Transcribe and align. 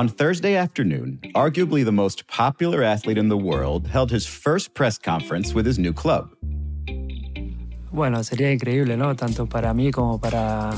On 0.00 0.08
Thursday 0.08 0.56
afternoon, 0.56 1.20
arguably 1.34 1.84
the 1.84 1.92
most 1.92 2.26
popular 2.26 2.82
athlete 2.82 3.18
in 3.18 3.28
the 3.28 3.36
world 3.36 3.86
held 3.86 4.10
his 4.10 4.24
first 4.24 4.72
press 4.72 4.96
conference 4.96 5.52
with 5.52 5.66
his 5.66 5.78
new 5.78 5.92
club. 5.92 6.30
Bueno, 7.92 8.22
sería 8.22 8.50
increíble, 8.50 8.96
¿no? 8.96 9.14
Tanto 9.14 9.44
para 9.44 9.74
mí 9.74 9.92
como 9.92 10.16
para, 10.16 10.72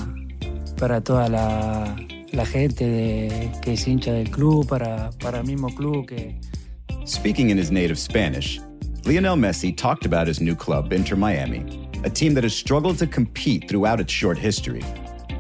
para 0.77 1.01
toda 1.03 1.29
la, 1.29 1.97
la 2.33 2.45
gente 2.45 2.85
de, 2.85 3.53
que 3.63 3.75
es 3.75 3.87
hincha 3.87 4.11
del 4.11 4.29
club, 4.29 4.67
para, 4.67 5.11
para 5.21 5.39
el 5.39 5.45
mismo 5.45 5.69
club 5.69 6.09
que... 6.09 6.35
Speaking 7.05 7.51
in 7.51 7.57
his 7.57 7.71
native 7.71 8.01
Spanish, 8.01 8.59
Lionel 9.05 9.37
Messi 9.37 9.73
talked 9.73 10.05
about 10.05 10.27
his 10.27 10.41
new 10.41 10.57
club, 10.57 10.93
Inter 10.93 11.15
Miami, 11.15 11.89
a 12.03 12.11
team 12.11 12.35
that 12.35 12.43
has 12.43 12.57
struggled 12.57 12.99
to 12.99 13.07
compete 13.07 13.69
throughout 13.69 14.01
its 14.01 14.13
short 14.13 14.37
history, 14.37 14.83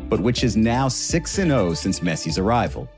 but 0.08 0.20
which 0.20 0.44
is 0.44 0.56
now 0.56 0.86
6 0.86 1.28
0 1.28 1.74
since 1.74 1.98
Messi's 1.98 2.38
arrival. 2.38 2.88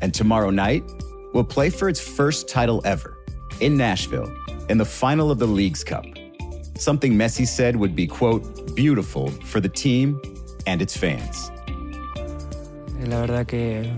And 0.00 0.12
tomorrow 0.12 0.50
night 0.50 0.84
will 1.32 1.44
play 1.44 1.70
for 1.70 1.88
its 1.88 2.00
first 2.00 2.48
title 2.48 2.80
ever 2.84 3.16
in 3.60 3.76
Nashville 3.76 4.32
in 4.68 4.78
the 4.78 4.84
final 4.84 5.30
of 5.30 5.38
the 5.38 5.46
Leagues 5.46 5.84
Cup. 5.84 6.04
Something 6.76 7.14
Messi 7.14 7.46
said 7.46 7.76
would 7.76 7.94
be, 7.94 8.06
quote, 8.06 8.74
beautiful 8.74 9.30
for 9.44 9.60
the 9.60 9.68
team 9.68 10.20
and 10.66 10.82
its 10.82 10.96
fans. 10.96 11.50
Eh, 13.00 13.06
la 13.06 13.20
verdad 13.20 13.46
que, 13.46 13.92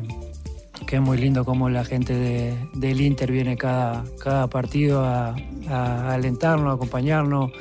que 0.87 0.97
es 0.97 1.03
muy 1.03 1.17
lindo 1.17 1.45
como 1.45 1.69
la 1.71 1.85
gente 1.85 2.15
de, 2.15 2.57
del 2.75 3.01
Inter 3.01 3.33
viene 3.33 3.57
cada, 3.57 4.05
cada 4.19 4.49
partido 4.49 5.05
a, 5.05 5.37
a 5.69 6.15
alentarnos, 6.15 6.71
a 6.71 6.75
acompañarnos. 6.75 7.53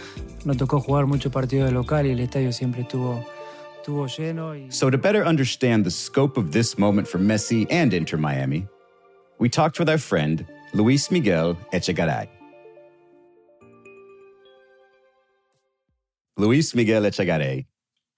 Nos 0.43 0.57
tocó 0.57 0.79
jugar 0.79 1.05
muchos 1.05 1.31
partidos 1.31 1.67
de 1.67 1.71
local 1.71 2.05
y 2.05 2.12
el 2.12 2.20
estadio 2.20 2.52
siempre 2.52 2.81
estuvo. 2.81 3.26
So, 4.70 4.89
to 4.89 4.98
better 4.98 5.23
understand 5.23 5.85
the 5.85 5.91
scope 5.91 6.38
of 6.38 6.52
this 6.52 6.77
moment 6.77 7.07
for 7.07 7.20
Messi 7.20 7.68
and 7.70 7.93
Inter 7.93 8.18
Miami, 8.18 8.68
we 9.37 9.48
talked 9.48 9.77
with 9.77 9.90
our 9.90 9.98
friend 9.99 10.46
Luis 10.73 11.12
Miguel 11.12 11.55
Echegaray. 11.71 12.27
Luis 16.37 16.73
Miguel 16.73 17.04
Echegaray, 17.04 17.65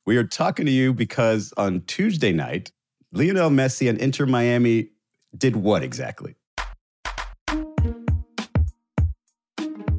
we 0.06 0.16
are 0.16 0.24
talking 0.24 0.66
to 0.66 0.72
you 0.72 0.94
because 0.94 1.54
on 1.58 1.82
Tuesday 1.82 2.32
night, 2.32 2.72
Lionel 3.12 3.50
Messi 3.50 3.90
and 3.90 3.98
Inter 3.98 4.26
Miami 4.26 4.90
did 5.38 5.58
what 5.58 5.84
exactly? 5.84 6.36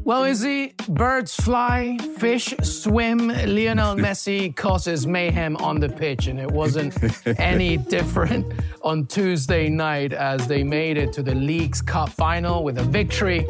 Well, 0.09 0.25
Izzy, 0.25 0.73
birds 0.89 1.37
fly, 1.37 1.98
fish 2.17 2.55
swim. 2.62 3.28
Lionel 3.28 3.95
Messi 4.06 4.56
causes 4.56 5.06
mayhem 5.06 5.55
on 5.59 5.81
the 5.81 5.91
pitch, 5.91 6.28
and 6.28 6.41
it 6.41 6.50
wasn't 6.50 6.97
any 7.39 7.77
different 7.97 8.50
on 8.81 9.05
Tuesday 9.05 9.69
night 9.69 10.15
as 10.15 10.48
they 10.48 10.65
made 10.65 10.97
it 10.97 11.12
to 11.12 11.23
the 11.23 11.34
Leagues 11.34 11.83
Cup 11.83 12.09
final 12.09 12.65
with 12.65 12.78
a 12.78 12.84
victory, 12.84 13.47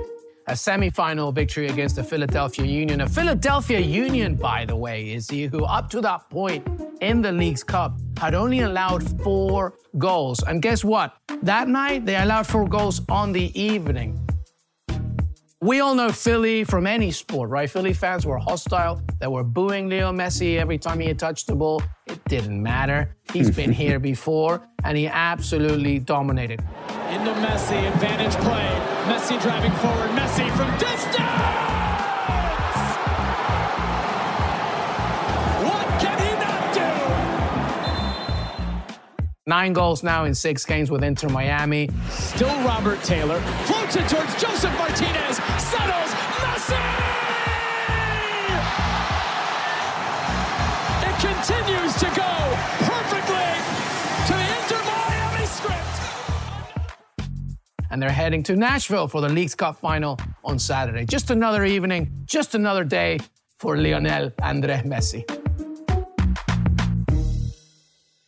a 0.49 0.57
semi-final 0.57 1.31
victory 1.31 1.69
against 1.69 1.95
the 1.95 2.03
Philadelphia 2.03 2.65
Union. 2.65 3.03
A 3.03 3.09
Philadelphia 3.09 3.79
Union, 3.79 4.35
by 4.35 4.65
the 4.65 4.75
way, 4.75 5.13
Izzy, 5.13 5.47
who 5.47 5.65
up 5.65 5.89
to 5.91 6.01
that 6.01 6.29
point 6.29 6.67
in 7.01 7.23
the 7.23 7.31
Leagues 7.31 7.63
Cup 7.63 7.97
had 8.17 8.35
only 8.35 8.63
allowed 8.63 9.05
four 9.23 9.75
goals. 9.97 10.43
And 10.43 10.61
guess 10.61 10.83
what? 10.83 11.19
That 11.41 11.69
night, 11.69 12.05
they 12.05 12.17
allowed 12.17 12.49
four 12.49 12.67
goals 12.67 13.01
on 13.09 13.31
the 13.31 13.57
evening. 13.57 14.28
We 15.61 15.81
all 15.81 15.97
know 15.97 16.13
Philly 16.13 16.63
from 16.63 16.87
any 16.87 17.11
sport, 17.11 17.51
right? 17.51 17.69
Philly 17.69 17.93
fans 17.93 18.25
were 18.25 18.39
hostile. 18.39 19.03
They 19.19 19.27
were 19.27 19.43
booing 19.43 19.89
Leo 19.89 20.13
Messi 20.13 20.57
every 20.57 20.79
time 20.79 21.01
he 21.01 21.13
touched 21.15 21.49
the 21.49 21.57
ball. 21.57 21.83
It 22.07 22.23
didn't 22.27 22.63
matter. 22.63 23.17
He's 23.33 23.51
been 23.51 23.73
here 23.83 23.99
before, 23.99 24.63
and 24.85 24.97
he 24.97 25.09
absolutely 25.09 25.99
dominated. 25.99 26.61
Into 27.11 27.33
Messi, 27.33 27.93
advantage 27.93 28.35
play. 28.37 28.71
Messi 29.07 29.37
driving 29.43 29.73
forward. 29.73 30.11
Messi 30.11 30.49
from 30.57 30.71
distance. 30.79 31.19
What 35.67 35.87
can 36.01 36.19
he 36.23 36.31
not 36.39 36.73
do? 36.73 36.87
Nine 39.49 39.73
goals 39.73 40.05
now 40.05 40.23
in 40.25 40.37
six 40.37 40.65
games 40.65 40.89
with 40.89 41.03
Inter 41.03 41.29
Miami. 41.31 41.91
Still 42.11 42.55
Robert 42.63 43.03
Taylor. 43.03 43.41
Floats 43.65 43.97
it 43.97 44.09
towards 44.09 44.41
Josef 44.41 44.73
Martinez. 44.79 45.28
And 57.99 58.03
they're 58.05 58.11
heading 58.11 58.45
to 58.45 58.55
Nashville 58.55 59.09
for 59.09 59.21
the 59.21 59.29
Leagues 59.29 59.57
Cup 59.57 59.81
final 59.81 60.21
on 60.45 60.61
Saturday. 60.61 61.05
Just 61.05 61.33
another 61.33 61.65
evening, 61.65 62.09
just 62.27 62.55
another 62.55 62.85
day 62.85 63.19
for 63.59 63.77
Lionel 63.77 64.31
Andrés 64.39 64.87
Messi. 64.87 65.25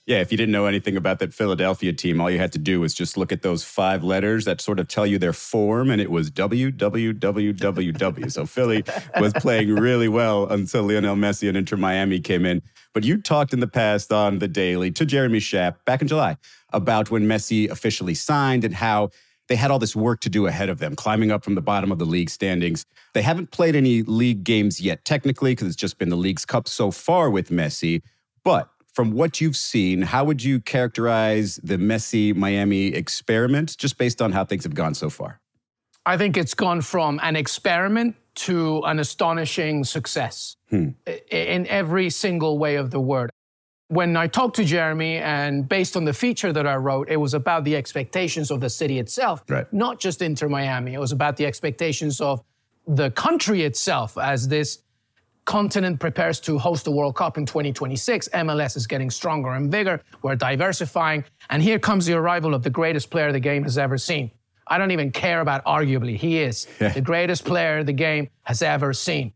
Yeah, 0.07 0.19
if 0.19 0.33
you 0.33 0.37
didn't 0.37 0.51
know 0.51 0.67
anything 0.67 0.97
about 0.97 1.21
that 1.21 1.33
Philadelphia 1.33 1.93
team, 1.93 2.21
all 2.21 2.29
you 2.29 2.41
had 2.41 2.51
to 2.55 2.59
do 2.59 2.81
was 2.81 2.95
just 2.95 3.17
look 3.17 3.31
at 3.31 3.43
those 3.43 3.63
five 3.63 4.03
letters 4.03 4.45
that 4.47 4.61
sort 4.61 4.81
of 4.81 4.89
tell 4.89 5.07
you 5.07 5.21
their 5.21 5.33
form, 5.33 5.89
and 5.89 6.01
it 6.01 6.11
was 6.11 6.33
WWWWW. 6.33 8.33
so 8.33 8.47
Philly 8.47 8.83
was 9.21 9.33
playing 9.35 9.77
really 9.77 10.09
well 10.09 10.49
until 10.49 10.83
Lionel 10.83 11.15
Messi 11.15 11.47
and 11.47 11.57
Inter 11.57 11.77
Miami 11.77 12.19
came 12.19 12.45
in. 12.45 12.61
But 12.93 13.05
you 13.05 13.23
talked 13.23 13.53
in 13.53 13.61
the 13.61 13.69
past 13.69 14.11
on 14.11 14.41
The 14.41 14.49
Daily 14.49 14.91
to 14.91 15.07
Jeremy 15.07 15.39
Schaap 15.39 15.77
back 15.85 16.03
in 16.03 16.09
July 16.09 16.39
about 16.73 17.13
when 17.13 17.29
Messi 17.29 17.71
officially 17.71 18.15
signed 18.15 18.65
and 18.65 18.75
how 18.75 19.11
they 19.51 19.57
had 19.57 19.73
all 19.73 19.81
this 19.81 19.97
work 19.97 20.21
to 20.21 20.31
do 20.31 20.47
ahead 20.47 20.69
of 20.69 20.79
them, 20.79 20.95
climbing 20.95 21.33
up 21.33 21.43
from 21.43 21.57
the 21.57 21.61
bottom 21.61 21.91
of 21.91 21.99
the 21.99 22.05
league 22.05 22.31
standings. 22.31 22.87
They 23.15 23.23
haven't 23.23 23.51
played 23.51 23.75
any 23.75 24.03
league 24.03 24.45
games 24.45 24.81
yet, 24.81 25.05
technically, 25.05 25.51
because 25.51 25.67
it's 25.67 25.77
just 25.77 25.99
been 25.99 26.09
the 26.09 26.17
Leagues 26.17 26.47
Cup 26.47 26.69
so 26.69 26.93
far 26.93 27.29
with 27.29 27.51
Messi. 27.51 28.01
But 28.45 28.71
from 28.95 29.11
what 29.11 29.41
you've 29.41 29.57
seen, 29.57 30.03
how 30.03 30.23
would 30.25 30.45
you 30.45 30.61
characterize 30.61 31.57
the 31.65 31.79
Messi 31.79 32.33
Miami 32.33 32.95
experiment 32.95 33.77
just 33.77 33.99
based 33.99 34.23
on 34.23 34.31
how 34.31 34.45
things 34.45 34.63
have 34.63 34.75
gone 34.75 34.95
so 34.95 35.11
far? 35.11 35.41
I 36.07 36.17
think 36.17 36.37
it's 36.37 36.55
gone 36.55 36.81
from 36.81 37.19
an 37.21 37.35
experiment 37.35 38.15
to 38.37 38.83
an 38.85 39.01
astonishing 39.01 39.83
success 39.83 40.57
hmm. 40.69 40.91
i- 41.09 41.21
in 41.33 41.67
every 41.67 42.09
single 42.09 42.57
way 42.57 42.77
of 42.77 42.93
the 42.93 43.01
word. 43.01 43.31
When 43.91 44.17
I 44.17 44.29
talked 44.29 44.55
to 44.57 44.65
Jeremy, 44.65 45.17
and 45.17 45.69
based 45.69 45.97
on 45.97 46.05
the 46.05 46.13
feature 46.13 46.53
that 46.53 46.65
I 46.65 46.77
wrote, 46.77 47.09
it 47.11 47.17
was 47.17 47.35
about 47.35 47.65
the 47.65 47.75
expectations 47.75 48.53
of 48.53 48.61
the 48.61 48.71
city 48.71 49.01
itself, 49.01 49.43
Right. 49.49 49.67
not 49.73 49.99
just 49.99 50.23
Inter 50.23 50.49
Miami. 50.49 50.95
It 50.95 51.01
was 51.01 51.11
about 51.11 51.37
the 51.37 51.45
expectations 51.45 52.21
of 52.21 52.41
the 52.87 53.11
country 53.11 53.63
itself 53.65 54.17
as 54.17 54.47
this 54.47 54.79
continent 55.45 55.99
prepares 55.99 56.39
to 56.43 56.57
host 56.57 56.85
the 56.85 56.93
World 56.93 57.17
Cup 57.17 57.37
in 57.37 57.45
2026. 57.45 58.29
MLS 58.33 58.77
is 58.77 58.87
getting 58.87 59.11
stronger 59.11 59.51
and 59.55 59.73
bigger. 59.73 60.01
We're 60.23 60.37
diversifying. 60.37 61.25
And 61.49 61.61
here 61.61 61.81
comes 61.81 62.07
the 62.07 62.15
arrival 62.15 62.55
of 62.55 62.63
the 62.63 62.71
greatest 62.71 63.11
player 63.11 63.33
the 63.33 63.41
game 63.41 63.65
has 63.65 63.77
ever 63.77 63.99
seen. 63.99 64.31
I 64.69 64.79
don't 64.79 64.93
even 64.93 65.11
care 65.11 65.41
about 65.41 65.65
arguably. 65.65 66.17
He 66.17 66.39
is 66.39 66.69
the 66.79 67.01
greatest 67.01 67.45
player 67.45 67.83
the 67.83 67.93
game 67.93 68.29
has 68.45 68.63
ever 68.63 68.93
seen. 68.93 69.33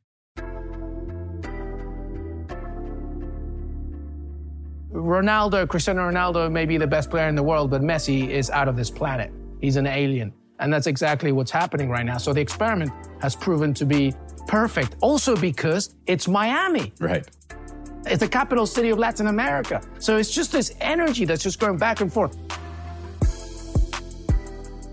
Ronaldo, 5.14 5.68
Cristiano 5.68 6.10
Ronaldo 6.10 6.50
may 6.50 6.66
be 6.66 6.76
the 6.76 6.86
best 6.86 7.10
player 7.10 7.28
in 7.28 7.34
the 7.34 7.42
world, 7.42 7.70
but 7.70 7.82
Messi 7.82 8.28
is 8.28 8.50
out 8.50 8.68
of 8.68 8.76
this 8.76 8.90
planet. 8.90 9.32
He's 9.60 9.76
an 9.76 9.86
alien. 9.86 10.32
And 10.58 10.72
that's 10.72 10.86
exactly 10.86 11.32
what's 11.32 11.50
happening 11.50 11.88
right 11.88 12.04
now. 12.04 12.18
So 12.18 12.32
the 12.32 12.40
experiment 12.40 12.92
has 13.20 13.34
proven 13.34 13.74
to 13.74 13.86
be 13.86 14.12
perfect. 14.46 14.96
Also 15.00 15.36
because 15.36 15.94
it's 16.06 16.28
Miami. 16.28 16.92
Right. 17.00 17.26
It's 18.06 18.20
the 18.20 18.28
capital 18.28 18.66
city 18.66 18.90
of 18.90 18.98
Latin 18.98 19.28
America. 19.28 19.80
So 19.98 20.16
it's 20.16 20.30
just 20.30 20.52
this 20.52 20.74
energy 20.80 21.24
that's 21.24 21.42
just 21.42 21.58
going 21.58 21.78
back 21.78 22.00
and 22.00 22.12
forth. 22.12 22.36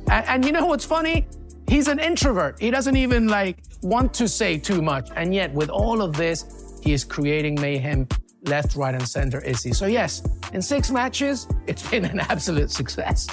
And, 0.09 0.25
and 0.27 0.45
you 0.45 0.51
know 0.51 0.65
what's 0.65 0.85
funny? 0.85 1.27
He's 1.67 1.87
an 1.87 1.99
introvert. 1.99 2.59
He 2.59 2.69
doesn't 2.69 2.95
even 2.95 3.27
like 3.27 3.57
want 3.81 4.13
to 4.15 4.27
say 4.27 4.57
too 4.57 4.81
much. 4.81 5.09
And 5.15 5.33
yet, 5.33 5.53
with 5.53 5.69
all 5.69 6.01
of 6.01 6.13
this, 6.13 6.79
he 6.83 6.93
is 6.93 7.03
creating 7.03 7.55
mayhem 7.61 8.07
left, 8.43 8.75
right, 8.75 8.93
and 8.93 9.07
center, 9.07 9.39
is 9.41 9.61
he? 9.63 9.73
So, 9.73 9.85
yes, 9.85 10.21
in 10.53 10.61
six 10.61 10.91
matches, 10.91 11.47
it's 11.67 11.87
been 11.89 12.05
an 12.05 12.19
absolute 12.19 12.71
success. 12.71 13.27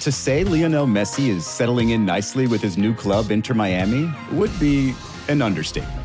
To 0.00 0.12
say 0.12 0.44
Lionel 0.44 0.86
Messi 0.86 1.28
is 1.28 1.46
settling 1.46 1.90
in 1.90 2.04
nicely 2.04 2.46
with 2.46 2.60
his 2.60 2.76
new 2.76 2.94
club, 2.94 3.30
Inter 3.30 3.54
Miami, 3.54 4.12
would 4.32 4.50
be 4.60 4.94
an 5.28 5.40
understatement. 5.40 5.98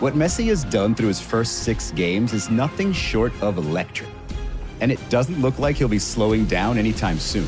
What 0.00 0.14
Messi 0.14 0.46
has 0.46 0.64
done 0.64 0.94
through 0.94 1.08
his 1.08 1.20
first 1.20 1.58
six 1.64 1.90
games 1.90 2.32
is 2.32 2.48
nothing 2.48 2.94
short 2.94 3.34
of 3.42 3.58
electric. 3.58 4.08
And 4.80 4.90
it 4.90 4.98
doesn't 5.10 5.38
look 5.42 5.58
like 5.58 5.76
he'll 5.76 5.88
be 5.88 5.98
slowing 5.98 6.46
down 6.46 6.78
anytime 6.78 7.18
soon. 7.18 7.46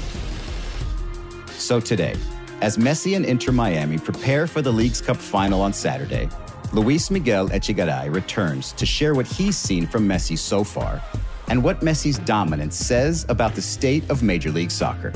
So 1.53 1.81
today, 1.81 2.17
as 2.62 2.76
Messi 2.76 3.17
and 3.17 3.25
Inter 3.25 3.50
Miami 3.50 3.99
prepare 3.99 4.47
for 4.47 4.62
the 4.62 4.70
Leagues 4.70 5.00
Cup 5.00 5.17
final 5.17 5.61
on 5.61 5.73
Saturday, 5.73 6.29
Luis 6.73 7.11
Miguel 7.11 7.49
Echegaray 7.49 8.14
returns 8.14 8.70
to 8.75 8.87
share 8.87 9.17
what 9.17 9.26
he's 9.26 9.59
seen 9.59 9.85
from 9.85 10.09
Messi 10.09 10.38
so 10.38 10.62
far 10.62 11.03
and 11.49 11.64
what 11.64 11.81
Messi's 11.81 12.20
dominance 12.20 12.76
says 12.76 13.26
about 13.29 13.56
the 13.56 13.61
state 13.61 14.09
of 14.09 14.23
Major 14.23 14.53
League 14.53 14.70
Soccer. 14.70 15.12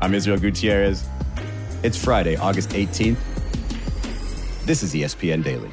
I'm 0.00 0.14
Israel 0.14 0.38
Gutierrez. 0.38 1.04
It's 1.82 1.96
Friday, 1.96 2.36
August 2.36 2.70
18th. 2.70 3.18
This 4.66 4.84
is 4.84 4.94
ESPN 4.94 5.42
Daily. 5.42 5.72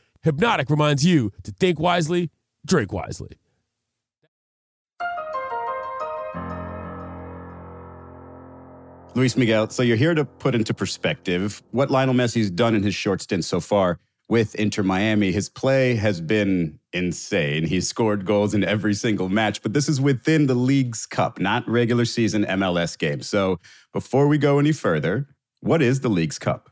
Hpnotiq 0.25 0.69
reminds 0.69 1.05
you 1.05 1.31
to 1.43 1.51
think 1.51 1.79
wisely, 1.79 2.29
drink 2.65 2.93
wisely. 2.93 3.31
Luis 9.13 9.35
Miguel, 9.35 9.69
so 9.69 9.83
you're 9.83 9.97
here 9.97 10.13
to 10.13 10.23
put 10.23 10.55
into 10.55 10.73
perspective 10.73 11.61
what 11.71 11.91
Lionel 11.91 12.15
Messi's 12.15 12.49
done 12.49 12.75
in 12.75 12.83
his 12.83 12.95
short 12.95 13.21
stint 13.21 13.43
so 13.43 13.59
far 13.59 13.99
with 14.29 14.55
Inter 14.55 14.83
Miami. 14.83 15.33
His 15.33 15.49
play 15.49 15.95
has 15.95 16.21
been 16.21 16.79
insane. 16.93 17.65
He's 17.65 17.89
scored 17.89 18.25
goals 18.25 18.53
in 18.53 18.63
every 18.63 18.93
single 18.93 19.27
match, 19.27 19.61
but 19.61 19.73
this 19.73 19.89
is 19.89 19.99
within 19.99 20.47
the 20.47 20.55
Leagues 20.55 21.05
Cup, 21.05 21.39
not 21.39 21.67
regular 21.67 22.05
season 22.05 22.45
MLS 22.45 22.97
games. 22.97 23.27
So 23.27 23.59
before 23.91 24.29
we 24.29 24.37
go 24.37 24.59
any 24.59 24.71
further, 24.71 25.27
what 25.59 25.81
is 25.81 25.99
the 25.99 26.09
Leagues 26.09 26.39
Cup? 26.39 26.70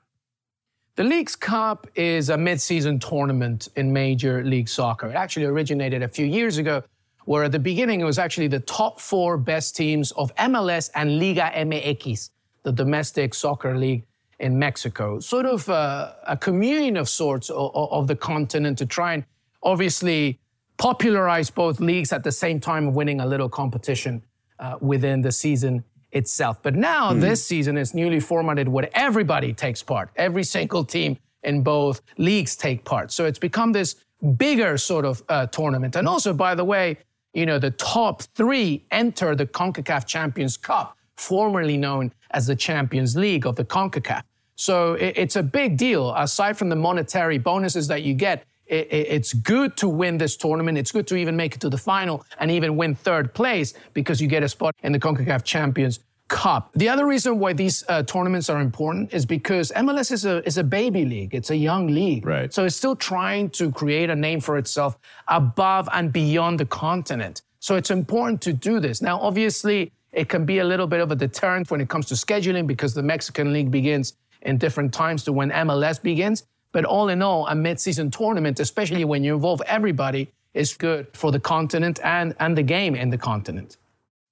The 0.99 1.05
Leagues 1.05 1.37
Cup 1.37 1.87
is 1.95 2.29
a 2.29 2.37
mid-season 2.37 2.99
tournament 2.99 3.69
in 3.77 3.93
Major 3.93 4.43
League 4.43 4.67
Soccer. 4.67 5.07
It 5.07 5.15
actually 5.15 5.45
originated 5.45 6.03
a 6.03 6.09
few 6.09 6.25
years 6.25 6.57
ago, 6.57 6.83
where 7.23 7.45
at 7.45 7.53
the 7.53 7.59
beginning 7.59 8.01
it 8.01 8.03
was 8.03 8.19
actually 8.19 8.47
the 8.47 8.59
top 8.59 8.99
four 8.99 9.37
best 9.37 9.77
teams 9.77 10.11
of 10.17 10.35
MLS 10.35 10.89
and 10.95 11.17
Liga 11.17 11.53
MX, 11.55 12.31
the 12.63 12.73
domestic 12.73 13.33
soccer 13.33 13.77
league 13.77 14.03
in 14.39 14.59
Mexico. 14.59 15.21
Sort 15.21 15.45
of 15.45 15.69
a, 15.69 16.17
a 16.27 16.35
communion 16.35 16.97
of 16.97 17.07
sorts 17.07 17.49
of, 17.49 17.71
of 17.73 18.07
the 18.07 18.15
continent 18.17 18.77
to 18.79 18.85
try 18.85 19.13
and 19.13 19.23
obviously 19.63 20.37
popularize 20.75 21.49
both 21.49 21.79
leagues 21.79 22.11
at 22.11 22.25
the 22.25 22.31
same 22.33 22.59
time 22.59 22.93
winning 22.93 23.21
a 23.21 23.25
little 23.25 23.47
competition 23.47 24.21
uh, 24.59 24.75
within 24.81 25.21
the 25.21 25.31
season 25.31 25.85
itself. 26.11 26.61
But 26.61 26.75
now 26.75 27.13
mm. 27.13 27.21
this 27.21 27.45
season 27.45 27.77
is 27.77 27.93
newly 27.93 28.19
formatted 28.19 28.67
where 28.67 28.89
everybody 28.93 29.53
takes 29.53 29.83
part. 29.83 30.09
Every 30.15 30.43
single 30.43 30.83
team 30.83 31.17
in 31.43 31.61
both 31.63 32.01
leagues 32.17 32.55
take 32.55 32.83
part. 32.83 33.11
So 33.11 33.25
it's 33.25 33.39
become 33.39 33.71
this 33.71 33.95
bigger 34.37 34.77
sort 34.77 35.05
of 35.05 35.23
uh, 35.29 35.47
tournament. 35.47 35.95
And 35.95 36.07
also, 36.07 36.33
by 36.33 36.55
the 36.55 36.65
way, 36.65 36.97
you 37.33 37.45
know, 37.45 37.59
the 37.59 37.71
top 37.71 38.23
three 38.23 38.83
enter 38.91 39.35
the 39.35 39.45
CONCACAF 39.45 40.05
Champions 40.05 40.57
Cup, 40.57 40.97
formerly 41.15 41.77
known 41.77 42.11
as 42.31 42.47
the 42.47 42.55
Champions 42.55 43.15
League 43.15 43.45
of 43.45 43.55
the 43.55 43.65
CONCACAF. 43.65 44.23
So 44.55 44.93
it, 44.93 45.13
it's 45.15 45.35
a 45.35 45.43
big 45.43 45.77
deal. 45.77 46.13
Aside 46.15 46.57
from 46.57 46.69
the 46.69 46.75
monetary 46.75 47.37
bonuses 47.37 47.87
that 47.87 48.03
you 48.03 48.13
get, 48.13 48.45
it's 48.69 49.33
good 49.33 49.75
to 49.77 49.89
win 49.89 50.17
this 50.17 50.37
tournament. 50.37 50.77
It's 50.77 50.91
good 50.91 51.07
to 51.07 51.15
even 51.15 51.35
make 51.35 51.55
it 51.55 51.61
to 51.61 51.69
the 51.69 51.77
final 51.77 52.23
and 52.39 52.51
even 52.51 52.77
win 52.77 52.95
third 52.95 53.33
place 53.33 53.73
because 53.93 54.21
you 54.21 54.27
get 54.27 54.43
a 54.43 54.49
spot 54.49 54.75
in 54.83 54.91
the 54.91 54.99
CONCACAF 54.99 55.43
Champions 55.43 55.99
Cup. 56.27 56.69
The 56.75 56.87
other 56.87 57.07
reason 57.07 57.39
why 57.39 57.53
these 57.53 57.83
uh, 57.89 58.03
tournaments 58.03 58.49
are 58.51 58.61
important 58.61 59.11
is 59.13 59.25
because 59.25 59.71
MLS 59.75 60.11
is 60.11 60.25
a 60.25 60.45
is 60.45 60.59
a 60.59 60.63
baby 60.63 61.03
league. 61.03 61.33
It's 61.33 61.49
a 61.49 61.57
young 61.57 61.87
league. 61.87 62.25
Right. 62.25 62.53
So 62.53 62.65
it's 62.65 62.75
still 62.75 62.95
trying 62.95 63.49
to 63.51 63.71
create 63.71 64.11
a 64.11 64.15
name 64.15 64.39
for 64.39 64.57
itself 64.59 64.95
above 65.27 65.89
and 65.91 66.13
beyond 66.13 66.59
the 66.59 66.67
continent. 66.67 67.41
So 67.59 67.75
it's 67.75 67.89
important 67.89 68.41
to 68.43 68.53
do 68.53 68.79
this. 68.79 69.01
Now, 69.01 69.19
obviously, 69.19 69.91
it 70.11 70.29
can 70.29 70.45
be 70.45 70.59
a 70.59 70.63
little 70.63 70.87
bit 70.87 71.01
of 71.01 71.11
a 71.11 71.15
deterrent 71.15 71.71
when 71.71 71.81
it 71.81 71.89
comes 71.89 72.05
to 72.07 72.13
scheduling 72.13 72.67
because 72.67 72.93
the 72.93 73.03
Mexican 73.03 73.51
league 73.51 73.71
begins 73.71 74.13
in 74.43 74.57
different 74.57 74.93
times 74.93 75.23
to 75.23 75.33
when 75.33 75.49
MLS 75.49 76.01
begins. 76.01 76.43
But 76.71 76.85
all 76.85 77.09
in 77.09 77.21
all, 77.21 77.47
a 77.47 77.55
mid-season 77.55 78.11
tournament, 78.11 78.59
especially 78.59 79.03
when 79.05 79.23
you 79.23 79.35
involve 79.35 79.61
everybody, 79.65 80.31
is 80.53 80.75
good 80.75 81.07
for 81.15 81.31
the 81.31 81.39
continent 81.39 81.99
and, 82.03 82.35
and 82.39 82.57
the 82.57 82.63
game 82.63 82.95
in 82.95 83.09
the 83.09 83.17
continent. 83.17 83.77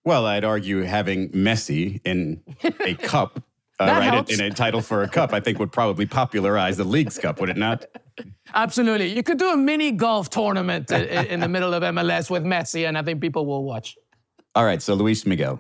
Well, 0.05 0.25
I'd 0.25 0.43
argue 0.43 0.81
having 0.83 1.29
Messi 1.29 1.99
in 2.05 2.41
a 2.85 2.93
cup, 3.13 3.43
uh, 3.79 3.85
right, 3.85 4.29
in 4.29 4.41
a 4.41 4.49
title 4.51 4.81
for 4.81 5.03
a 5.03 5.07
cup, 5.09 5.33
I 5.33 5.39
think 5.39 5.59
would 5.59 5.71
probably 5.71 6.05
popularize 6.05 6.77
the 6.77 6.83
Leagues 6.83 7.17
Cup, 7.17 7.41
would 7.41 7.49
it 7.49 7.57
not? 7.57 7.85
Absolutely. 8.53 9.13
You 9.13 9.21
could 9.21 9.37
do 9.37 9.51
a 9.51 9.57
mini 9.57 9.91
golf 9.91 10.29
tournament 10.29 10.91
in 10.91 11.39
the 11.39 11.47
middle 11.47 11.73
of 11.73 11.83
MLS 11.83 12.29
with 12.29 12.43
Messi, 12.43 12.87
and 12.87 12.97
I 12.97 13.03
think 13.03 13.21
people 13.21 13.45
will 13.45 13.63
watch. 13.63 13.97
All 14.55 14.65
right, 14.65 14.81
so 14.81 14.95
Luis 14.95 15.25
Miguel, 15.25 15.59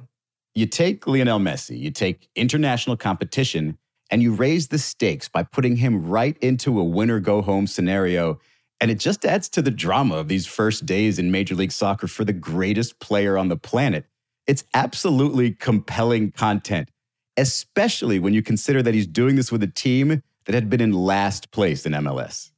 you 0.55 0.65
take 0.65 1.05
Lionel 1.05 1.39
Messi, 1.39 1.77
you 1.77 1.91
take 1.91 2.29
international 2.35 2.97
competition, 2.97 3.77
and 4.09 4.21
you 4.21 4.33
raise 4.33 4.67
the 4.67 4.79
stakes 4.79 5.27
by 5.27 5.43
putting 5.43 5.77
him 5.77 6.07
right 6.07 6.37
into 6.39 6.79
a 6.79 6.83
winner 6.83 7.19
go 7.19 7.41
home 7.41 7.67
scenario. 7.67 8.39
And 8.79 8.91
it 8.91 8.99
just 8.99 9.25
adds 9.25 9.49
to 9.49 9.61
the 9.61 9.71
drama 9.71 10.15
of 10.15 10.27
these 10.27 10.45
first 10.45 10.85
days 10.85 11.19
in 11.19 11.31
Major 11.31 11.55
League 11.55 11.71
Soccer 11.71 12.07
for 12.07 12.23
the 12.23 12.33
greatest 12.33 12.99
player 12.99 13.37
on 13.37 13.49
the 13.49 13.57
planet. 13.57 14.05
It's 14.45 14.63
absolutely 14.73 15.51
compelling 15.51 16.31
content, 16.31 16.89
especially 17.35 18.19
when 18.19 18.33
you 18.33 18.41
consider 18.41 18.81
that 18.83 18.93
he's 18.93 19.07
doing 19.07 19.35
this 19.35 19.51
with 19.51 19.63
a 19.63 19.67
team 19.67 20.21
that 20.45 20.55
had 20.55 20.69
been 20.69 20.79
in 20.79 20.93
last 20.93 21.51
place 21.51 21.85
in 21.85 21.91
MLS. 21.93 22.51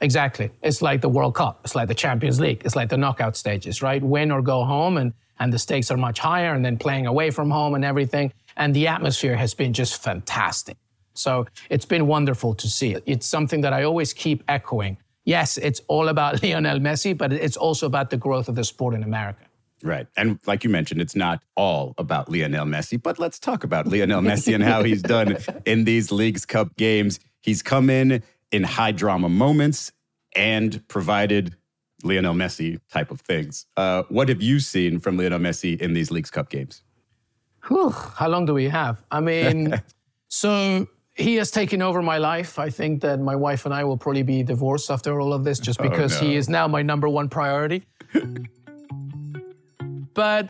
Exactly. 0.00 0.50
It's 0.62 0.80
like 0.80 1.02
the 1.02 1.08
World 1.08 1.34
Cup. 1.34 1.60
It's 1.62 1.74
like 1.74 1.88
the 1.88 1.94
Champions 1.94 2.40
League. 2.40 2.62
It's 2.64 2.74
like 2.74 2.88
the 2.88 2.96
knockout 2.96 3.36
stages, 3.36 3.82
right? 3.82 4.02
Win 4.02 4.32
or 4.32 4.40
go 4.40 4.64
home, 4.64 4.96
and, 4.96 5.12
and 5.38 5.52
the 5.52 5.58
stakes 5.58 5.90
are 5.90 5.96
much 5.96 6.18
higher, 6.18 6.54
and 6.54 6.64
then 6.64 6.78
playing 6.78 7.06
away 7.06 7.30
from 7.30 7.50
home 7.50 7.74
and 7.74 7.84
everything 7.84 8.32
and 8.56 8.74
the 8.74 8.86
atmosphere 8.88 9.36
has 9.36 9.54
been 9.54 9.72
just 9.72 10.02
fantastic. 10.02 10.76
So 11.14 11.46
it's 11.68 11.84
been 11.84 12.06
wonderful 12.06 12.54
to 12.54 12.68
see. 12.68 12.96
It's 13.06 13.26
something 13.26 13.60
that 13.62 13.72
I 13.72 13.84
always 13.84 14.12
keep 14.12 14.42
echoing. 14.48 14.96
Yes, 15.24 15.58
it's 15.58 15.80
all 15.88 16.08
about 16.08 16.42
Lionel 16.42 16.78
Messi, 16.78 17.16
but 17.16 17.32
it's 17.32 17.56
also 17.56 17.86
about 17.86 18.10
the 18.10 18.16
growth 18.16 18.48
of 18.48 18.54
the 18.54 18.64
sport 18.64 18.94
in 18.94 19.02
America. 19.02 19.44
Right. 19.82 20.06
And 20.16 20.38
like 20.46 20.62
you 20.62 20.70
mentioned, 20.70 21.00
it's 21.00 21.16
not 21.16 21.42
all 21.56 21.94
about 21.96 22.30
Lionel 22.30 22.66
Messi, 22.66 23.02
but 23.02 23.18
let's 23.18 23.38
talk 23.38 23.64
about 23.64 23.86
Lionel 23.86 24.20
Messi 24.30 24.54
and 24.54 24.62
how 24.62 24.82
he's 24.82 25.02
done 25.02 25.38
in 25.64 25.84
these 25.84 26.12
Leagues 26.12 26.44
Cup 26.44 26.76
games. 26.76 27.18
He's 27.40 27.62
come 27.62 27.88
in 27.88 28.22
in 28.52 28.62
high 28.62 28.92
drama 28.92 29.28
moments 29.28 29.92
and 30.36 30.86
provided 30.88 31.56
Lionel 32.02 32.34
Messi 32.34 32.80
type 32.90 33.10
of 33.10 33.20
things. 33.20 33.66
Uh, 33.76 34.02
what 34.08 34.28
have 34.28 34.42
you 34.42 34.60
seen 34.60 35.00
from 35.00 35.16
Lionel 35.16 35.38
Messi 35.38 35.80
in 35.80 35.94
these 35.94 36.10
Leagues 36.10 36.30
Cup 36.30 36.50
games? 36.50 36.82
Whew, 37.68 37.90
how 37.90 38.28
long 38.28 38.46
do 38.46 38.54
we 38.54 38.68
have? 38.68 39.02
I 39.10 39.20
mean, 39.20 39.80
so 40.28 40.86
he 41.14 41.36
has 41.36 41.50
taken 41.50 41.82
over 41.82 42.02
my 42.02 42.18
life. 42.18 42.58
I 42.58 42.70
think 42.70 43.02
that 43.02 43.20
my 43.20 43.36
wife 43.36 43.66
and 43.66 43.74
I 43.74 43.84
will 43.84 43.96
probably 43.96 44.22
be 44.22 44.42
divorced 44.42 44.90
after 44.90 45.20
all 45.20 45.32
of 45.32 45.44
this 45.44 45.58
just 45.58 45.80
oh, 45.80 45.88
because 45.88 46.16
oh, 46.16 46.22
no. 46.22 46.28
he 46.28 46.36
is 46.36 46.48
now 46.48 46.66
my 46.66 46.82
number 46.82 47.08
one 47.08 47.28
priority. 47.28 47.84
but 50.14 50.48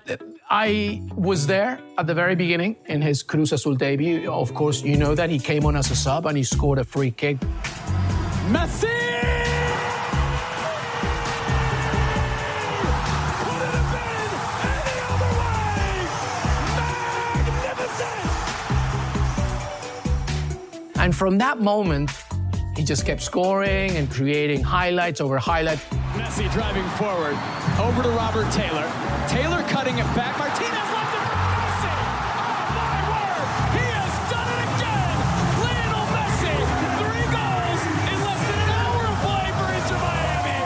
I 0.48 1.02
was 1.14 1.46
there 1.46 1.80
at 1.98 2.06
the 2.06 2.14
very 2.14 2.34
beginning 2.34 2.76
in 2.86 3.02
his 3.02 3.22
Cruz 3.22 3.52
Azul 3.52 3.74
debut. 3.74 4.30
Of 4.30 4.54
course, 4.54 4.82
you 4.82 4.96
know 4.96 5.14
that 5.14 5.30
he 5.30 5.38
came 5.38 5.64
on 5.64 5.76
as 5.76 5.90
a 5.90 5.96
sub 5.96 6.26
and 6.26 6.36
he 6.36 6.44
scored 6.44 6.78
a 6.78 6.84
free 6.84 7.10
kick. 7.10 7.38
Messi! 8.50 9.09
And 21.00 21.16
from 21.16 21.38
that 21.38 21.58
moment, 21.60 22.10
he 22.76 22.84
just 22.84 23.06
kept 23.06 23.22
scoring 23.22 23.96
and 23.96 24.10
creating 24.10 24.62
highlights 24.62 25.22
over 25.22 25.38
highlights. 25.38 25.82
Messi 26.12 26.52
driving 26.52 26.86
forward, 27.00 27.34
over 27.80 28.02
to 28.02 28.10
Robert 28.10 28.52
Taylor. 28.52 28.84
Taylor 29.26 29.62
cutting 29.70 29.96
it 29.96 30.04
back. 30.14 30.36
Martinez 30.38 30.76
left 30.92 31.14
it 31.16 31.24
for 31.24 31.40
Messi. 31.56 31.88
Oh, 32.36 32.76
my 32.76 33.00
word. 33.08 33.48
He 33.80 33.86
has 33.96 34.12
done 34.28 34.48
it 34.52 34.60
again. 34.76 35.16
Lionel 35.64 36.04
Messi, 36.12 36.52
three 37.00 37.26
goals 37.32 37.80
in 38.12 38.18
less 38.20 38.42
than 38.44 38.60
an 38.60 38.70
hour 38.76 39.00
of 39.08 39.16
play 39.24 39.48
for 39.56 39.68
Inter 39.72 39.98
Miami. 40.04 40.60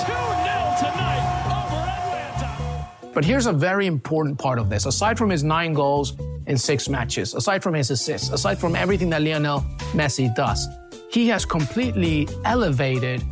2-0 0.00 0.80
tonight 0.80 1.24
over 1.60 1.76
Atlanta. 1.92 3.12
But 3.12 3.24
here's 3.26 3.44
a 3.44 3.52
very 3.52 3.86
important 3.86 4.38
part 4.38 4.58
of 4.58 4.70
this. 4.70 4.86
Aside 4.86 5.18
from 5.18 5.28
his 5.28 5.44
nine 5.44 5.74
goals 5.74 6.14
in 6.46 6.56
six 6.58 6.88
matches, 6.88 7.34
aside 7.34 7.62
from 7.62 7.74
his 7.74 7.90
assists, 7.90 8.30
aside 8.30 8.58
from 8.58 8.76
everything 8.76 9.10
that 9.10 9.22
Lionel 9.22 9.60
Messi 9.92 10.34
does, 10.34 10.66
he 11.10 11.28
has 11.28 11.44
completely 11.44 12.28
elevated 12.44 13.22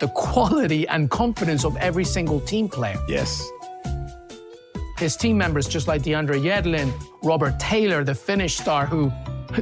the 0.00 0.08
quality 0.08 0.86
and 0.88 1.10
confidence 1.10 1.64
of 1.64 1.76
every 1.76 2.04
single 2.04 2.40
team 2.40 2.68
player. 2.68 2.98
Yes. 3.08 3.46
His 4.98 5.16
team 5.16 5.38
members, 5.38 5.66
just 5.66 5.88
like 5.88 6.02
DeAndre 6.02 6.42
Yedlin, 6.42 6.92
Robert 7.22 7.58
Taylor, 7.58 8.04
the 8.04 8.14
Finnish 8.14 8.56
star 8.58 8.84
who 8.86 9.10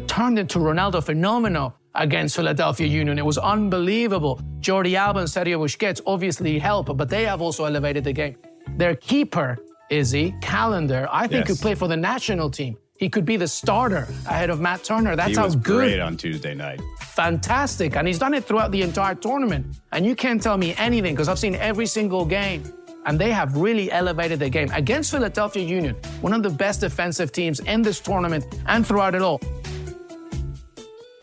turned 0.06 0.38
into 0.38 0.58
Ronaldo 0.58 1.00
Fenomeno 1.04 1.72
against 1.94 2.36
Philadelphia 2.36 2.86
Union. 2.86 3.18
It 3.18 3.24
was 3.24 3.38
unbelievable. 3.38 4.40
Jordi 4.60 4.94
Alba 4.94 5.20
and 5.20 5.28
Sergio 5.28 5.58
Busquets 5.60 6.00
obviously 6.06 6.58
help, 6.58 6.96
but 6.96 7.08
they 7.08 7.24
have 7.24 7.40
also 7.40 7.64
elevated 7.64 8.04
the 8.04 8.12
game. 8.12 8.36
Their 8.76 8.94
keeper, 8.96 9.56
Izzy, 9.90 10.34
Callender, 10.42 11.08
I 11.10 11.26
think 11.28 11.46
Yes. 11.46 11.56
could 11.56 11.62
play 11.62 11.74
for 11.74 11.88
the 11.88 11.96
national 11.96 12.50
team. 12.50 12.76
He 12.98 13.08
could 13.08 13.24
be 13.24 13.36
the 13.36 13.46
starter 13.46 14.08
ahead 14.26 14.50
of 14.50 14.60
Matt 14.60 14.82
Turner. 14.82 15.14
That's 15.14 15.30
He 15.30 15.36
how 15.36 15.44
was 15.44 15.54
good 15.56 15.76
great 15.76 16.00
on 16.00 16.16
Tuesday 16.16 16.54
night. 16.54 16.80
fantastic. 17.00 17.96
And 17.96 18.06
he's 18.08 18.18
done 18.18 18.34
it 18.34 18.44
throughout 18.44 18.70
the 18.72 18.82
entire 18.82 19.14
tournament. 19.14 19.66
And 19.92 20.04
you 20.04 20.14
can't 20.16 20.42
tell 20.42 20.56
me 20.58 20.74
anything 20.78 21.14
because 21.14 21.28
I've 21.28 21.38
seen 21.38 21.54
every 21.54 21.86
single 21.86 22.24
game. 22.24 22.62
And 23.06 23.18
they 23.18 23.30
have 23.32 23.56
really 23.56 23.90
elevated 23.92 24.38
their 24.40 24.48
game 24.50 24.70
against 24.72 25.12
Philadelphia 25.12 25.62
Union, 25.64 25.94
one 26.20 26.32
of 26.34 26.42
the 26.42 26.50
best 26.50 26.80
defensive 26.80 27.30
teams 27.32 27.60
in 27.60 27.82
this 27.82 28.00
tournament 28.00 28.44
and 28.66 28.84
throughout 28.86 29.14
it 29.14 29.22
all. 29.22 29.40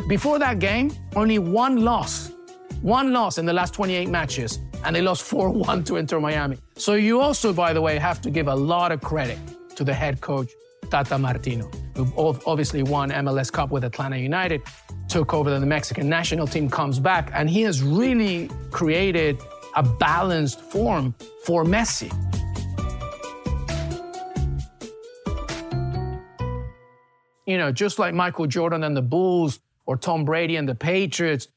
Before 0.08 0.40
that 0.40 0.60
game, 0.60 0.92
only 1.16 1.40
one 1.40 1.84
loss. 1.84 2.32
One 2.82 3.12
loss 3.12 3.38
in 3.38 3.46
the 3.46 3.54
last 3.54 3.74
28 3.74 4.10
matches, 4.10 4.60
and 4.84 4.96
they 4.96 5.02
lost 5.02 5.24
4 5.32 5.50
1 5.50 5.84
to 5.86 5.98
Inter 5.98 6.20
Miami. 6.20 6.58
So 6.78 6.94
you 6.94 7.20
also, 7.20 7.52
by 7.54 7.74
the 7.74 7.82
way, 7.82 7.98
have 7.98 8.22
to 8.22 8.30
give 8.32 8.48
a 8.48 8.56
lot 8.56 8.92
of 8.92 9.02
credit 9.02 9.38
to 9.76 9.84
the 9.84 9.94
head 9.94 10.22
coach, 10.22 10.50
Tata 10.96 11.18
Martino, 11.18 11.70
who 11.98 12.08
obviously 12.46 12.82
won 12.82 13.10
MLS 13.12 13.52
Cup 13.52 13.70
with 13.70 13.84
Atlanta 13.84 14.16
United, 14.16 14.62
took 15.10 15.34
over 15.34 15.60
the 15.60 15.66
Mexican 15.66 16.08
national 16.08 16.48
team, 16.48 16.70
comes 16.70 17.00
back, 17.00 17.32
and 17.34 17.50
he 17.50 17.64
has 17.64 17.84
really 17.84 18.50
created 18.72 19.38
a 19.76 19.84
balanced 19.84 20.62
form 20.62 21.14
for 21.44 21.66
Messi. 21.66 22.10
you 27.46 27.58
know, 27.58 27.74
just 27.74 28.00
like 28.00 28.14
Michael 28.14 28.48
Jordan 28.48 28.86
and 28.86 28.96
the 28.96 29.02
Bulls 29.02 29.60
or 29.86 29.98
Tom 29.98 30.24
Brady 30.24 30.56
and 30.56 30.68
the 30.68 30.76
Patriots 30.76 31.50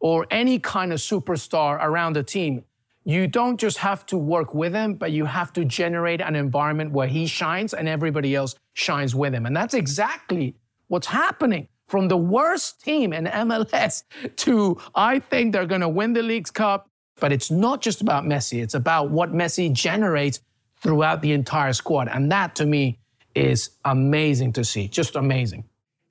or 0.00 0.26
any 0.30 0.58
kind 0.58 0.90
of 0.92 1.00
superstar 1.00 1.78
around 1.84 2.14
the 2.14 2.22
team, 2.22 2.64
you 3.06 3.28
don't 3.28 3.58
just 3.58 3.78
have 3.78 4.04
to 4.06 4.18
work 4.18 4.52
with 4.52 4.74
him, 4.74 4.94
but 4.94 5.12
you 5.12 5.26
have 5.26 5.52
to 5.52 5.64
generate 5.64 6.20
an 6.20 6.34
environment 6.34 6.90
where 6.90 7.06
he 7.06 7.24
shines 7.28 7.72
and 7.72 7.88
everybody 7.88 8.34
else 8.34 8.56
shines 8.74 9.14
with 9.14 9.32
him. 9.32 9.46
And 9.46 9.56
that's 9.56 9.74
exactly 9.74 10.56
what's 10.88 11.06
happening 11.06 11.68
from 11.86 12.08
the 12.08 12.16
worst 12.16 12.82
team 12.82 13.12
in 13.12 13.26
MLS 13.26 14.02
to 14.38 14.76
I 14.96 15.20
think 15.20 15.52
they're 15.52 15.66
going 15.66 15.82
to 15.82 15.88
win 15.88 16.14
the 16.14 16.22
Leagues 16.22 16.50
Cup. 16.50 16.90
But 17.20 17.30
it's 17.30 17.48
not 17.48 17.80
just 17.80 18.00
about 18.00 18.24
Messi, 18.24 18.60
it's 18.60 18.74
about 18.74 19.10
what 19.10 19.32
Messi 19.32 19.72
generates 19.72 20.40
throughout 20.82 21.22
the 21.22 21.30
entire 21.30 21.72
squad. 21.74 22.08
And 22.08 22.30
that 22.32 22.56
to 22.56 22.66
me 22.66 22.98
is 23.36 23.70
amazing 23.84 24.52
to 24.54 24.64
see, 24.64 24.88
just 24.88 25.14
amazing. 25.14 25.62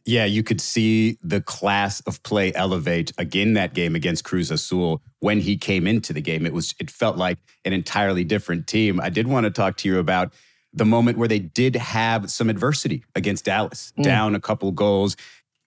Yeah, 0.06 0.26
you 0.26 0.44
could 0.44 0.62
see 0.62 1.18
the 1.24 1.42
class 1.42 2.00
of 2.02 2.22
play 2.22 2.54
elevate 2.54 3.12
again 3.18 3.54
that 3.54 3.74
game 3.74 3.96
against 3.96 4.24
Cruz 4.24 4.52
Azul 4.52 5.02
when 5.20 5.40
he 5.40 5.58
came 5.58 5.88
into 5.88 6.14
the 6.14 6.22
game. 6.22 6.46
It 6.46 6.54
was 6.54 6.76
it 6.80 6.92
felt 6.92 7.18
like 7.18 7.40
an 7.66 7.74
entirely 7.74 8.24
different 8.24 8.68
team. 8.68 9.00
I 9.02 9.10
did 9.10 9.28
want 9.28 9.46
to 9.46 9.50
talk 9.50 9.78
to 9.78 9.90
you 9.90 9.98
about 9.98 10.34
the 10.74 10.86
moment 10.86 11.18
where 11.18 11.28
they 11.28 11.40
did 11.40 11.76
have 11.76 12.30
some 12.30 12.50
adversity 12.50 13.04
against 13.16 13.46
Dallas, 13.46 13.94
mm. 13.98 14.04
down 14.04 14.36
a 14.36 14.40
couple 14.40 14.72
goals 14.72 15.16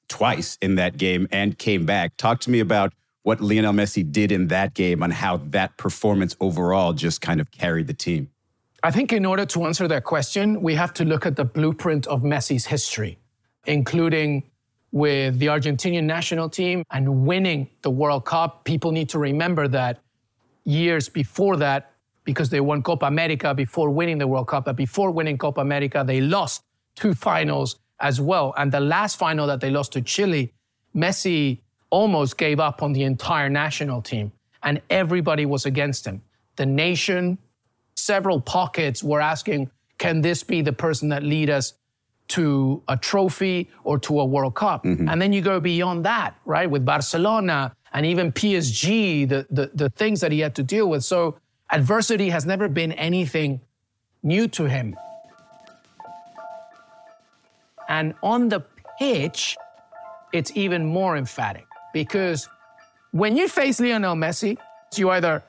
twice 0.08 0.58
in 0.62 0.76
that 0.76 0.96
game 0.96 1.26
and 1.32 1.58
came 1.58 1.86
back. 1.86 2.16
Talk 2.16 2.40
to 2.40 2.50
me 2.50 2.60
about 2.60 2.92
what 3.22 3.40
Lionel 3.40 3.72
Messi 3.72 4.10
did 4.10 4.32
in 4.32 4.48
that 4.48 4.74
game 4.74 5.02
and 5.02 5.12
how 5.12 5.38
that 5.48 5.76
performance 5.76 6.36
overall 6.40 6.92
just 6.92 7.20
kind 7.20 7.40
of 7.40 7.50
carried 7.50 7.86
the 7.86 7.94
team. 7.94 8.30
I 8.82 8.90
think 8.90 9.12
in 9.12 9.26
order 9.26 9.44
to 9.44 9.64
answer 9.64 9.88
that 9.88 10.04
question, 10.04 10.62
we 10.62 10.74
have 10.76 10.94
to 10.94 11.04
look 11.04 11.26
at 11.26 11.36
the 11.36 11.44
blueprint 11.44 12.06
of 12.06 12.22
Messi's 12.22 12.66
history, 12.66 13.18
including 13.68 14.42
with 14.90 15.38
the 15.38 15.46
Argentinian 15.46 16.04
national 16.04 16.48
team 16.48 16.82
and 16.90 17.26
winning 17.26 17.68
the 17.82 17.90
World 17.90 18.24
Cup. 18.24 18.64
People 18.64 18.90
need 18.90 19.08
to 19.10 19.18
remember 19.18 19.68
that 19.68 20.00
years 20.64 21.08
before 21.08 21.56
that, 21.56 21.92
because 22.24 22.50
they 22.50 22.60
won 22.60 22.82
Copa 22.82 23.06
America 23.06 23.54
before 23.54 23.88
winning 23.88 24.18
the 24.18 24.26
World 24.26 24.48
Cup, 24.48 24.64
but 24.66 24.76
before 24.76 25.10
winning 25.10 25.38
Copa 25.38 25.60
America, 25.60 26.04
they 26.06 26.20
lost 26.20 26.62
two 26.94 27.14
finals 27.14 27.76
as 28.00 28.20
well. 28.20 28.52
And 28.58 28.70
the 28.70 28.80
last 28.80 29.18
final 29.18 29.46
that 29.46 29.60
they 29.60 29.70
lost 29.70 29.92
to 29.92 30.02
Chile, 30.02 30.52
Messi 30.94 31.60
almost 31.88 32.36
gave 32.36 32.60
up 32.60 32.82
on 32.82 32.92
the 32.92 33.02
entire 33.02 33.48
national 33.48 34.02
team, 34.02 34.32
and 34.62 34.82
everybody 34.90 35.46
was 35.46 35.64
against 35.64 36.06
him. 36.06 36.20
The 36.56 36.66
nation, 36.66 37.38
several 37.94 38.40
pockets 38.40 39.02
were 39.02 39.22
asking, 39.22 39.70
can 39.96 40.20
this 40.20 40.42
be 40.42 40.60
the 40.60 40.72
person 40.72 41.08
that 41.08 41.22
lead 41.22 41.48
us 41.48 41.74
to 42.28 42.82
a 42.88 42.96
trophy 42.96 43.68
or 43.84 43.98
to 44.00 44.20
a 44.20 44.24
World 44.24 44.54
Cup? 44.54 44.84
Mm-hmm. 44.84 45.08
And 45.08 45.20
then 45.20 45.32
you 45.32 45.40
go 45.40 45.60
beyond 45.60 46.04
that, 46.04 46.34
right? 46.44 46.70
With 46.70 46.84
Barcelona 46.84 47.74
and 47.92 48.04
even 48.04 48.32
PSG, 48.32 49.28
the, 49.28 49.46
the, 49.50 49.70
the 49.74 49.90
things 49.90 50.20
that 50.20 50.32
he 50.32 50.40
had 50.40 50.54
to 50.56 50.62
deal 50.62 50.88
with. 50.88 51.04
So 51.04 51.38
adversity 51.70 52.30
has 52.30 52.46
never 52.46 52.68
been 52.68 52.92
anything 52.92 53.60
new 54.22 54.48
to 54.48 54.64
him. 54.64 54.96
And 57.88 58.14
on 58.22 58.48
the 58.48 58.64
pitch, 58.98 59.56
it's 60.32 60.52
even 60.54 60.84
more 60.84 61.16
emphatic 61.16 61.66
because 61.94 62.48
when 63.12 63.36
you 63.36 63.48
face 63.48 63.80
Lionel 63.80 64.14
Messi, 64.14 64.58
you 64.96 65.10
either 65.10 65.42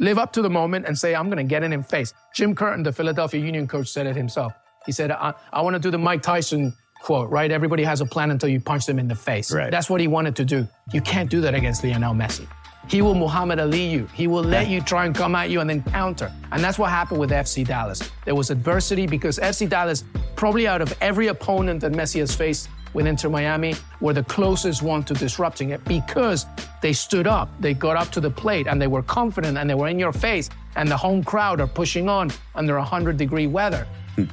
live 0.00 0.18
up 0.18 0.32
to 0.32 0.42
the 0.42 0.50
moment 0.50 0.86
and 0.86 0.98
say, 0.98 1.14
I'm 1.14 1.26
going 1.26 1.38
to 1.38 1.48
get 1.48 1.62
in 1.62 1.72
his 1.72 1.86
face. 1.86 2.12
Jim 2.34 2.54
Curtin, 2.54 2.82
the 2.82 2.92
Philadelphia 2.92 3.40
Union 3.40 3.68
coach, 3.68 3.88
said 3.88 4.06
it 4.06 4.16
himself. 4.16 4.52
He 4.86 4.92
said, 4.92 5.10
I, 5.10 5.34
I 5.52 5.62
want 5.62 5.74
to 5.74 5.80
do 5.80 5.90
the 5.90 5.98
Mike 5.98 6.22
Tyson 6.22 6.74
quote, 7.00 7.30
right? 7.30 7.50
Everybody 7.50 7.82
has 7.84 8.00
a 8.00 8.06
plan 8.06 8.30
until 8.30 8.48
you 8.48 8.60
punch 8.60 8.86
them 8.86 8.98
in 8.98 9.08
the 9.08 9.14
face. 9.14 9.52
Right. 9.52 9.70
That's 9.70 9.90
what 9.90 10.00
he 10.00 10.06
wanted 10.06 10.36
to 10.36 10.44
do. 10.44 10.68
You 10.92 11.00
can't 11.00 11.30
do 11.30 11.40
that 11.40 11.54
against 11.54 11.82
Lionel 11.82 12.14
Messi. 12.14 12.46
He 12.88 13.02
will 13.02 13.14
Muhammad 13.14 13.60
Ali 13.60 13.86
you. 13.86 14.06
He 14.14 14.26
will 14.26 14.42
let 14.42 14.68
you 14.68 14.80
try 14.80 15.06
and 15.06 15.14
come 15.14 15.34
at 15.34 15.50
you 15.50 15.60
and 15.60 15.68
then 15.68 15.82
counter. 15.82 16.32
And 16.50 16.62
that's 16.62 16.78
what 16.78 16.90
happened 16.90 17.20
with 17.20 17.30
FC 17.30 17.66
Dallas. 17.66 18.10
There 18.24 18.34
was 18.34 18.50
adversity 18.50 19.06
because 19.06 19.38
FC 19.38 19.68
Dallas, 19.68 20.04
probably 20.34 20.66
out 20.66 20.80
of 20.80 20.92
every 21.00 21.28
opponent 21.28 21.82
that 21.82 21.92
Messi 21.92 22.20
has 22.20 22.34
faced 22.34 22.68
with 22.92 23.06
Inter 23.06 23.28
Miami, 23.28 23.74
were 24.00 24.12
the 24.12 24.24
closest 24.24 24.82
one 24.82 25.04
to 25.04 25.14
disrupting 25.14 25.70
it 25.70 25.84
because 25.84 26.46
they 26.82 26.92
stood 26.92 27.28
up, 27.28 27.48
they 27.60 27.74
got 27.74 27.96
up 27.96 28.10
to 28.10 28.20
the 28.20 28.30
plate, 28.30 28.66
and 28.66 28.82
they 28.82 28.88
were 28.88 29.02
confident 29.02 29.56
and 29.56 29.70
they 29.70 29.74
were 29.74 29.88
in 29.88 29.98
your 29.98 30.12
face. 30.12 30.50
And 30.74 30.90
the 30.90 30.96
home 30.96 31.22
crowd 31.22 31.60
are 31.60 31.68
pushing 31.68 32.08
on 32.08 32.32
under 32.54 32.76
100 32.76 33.16
degree 33.16 33.46
weather. 33.46 33.86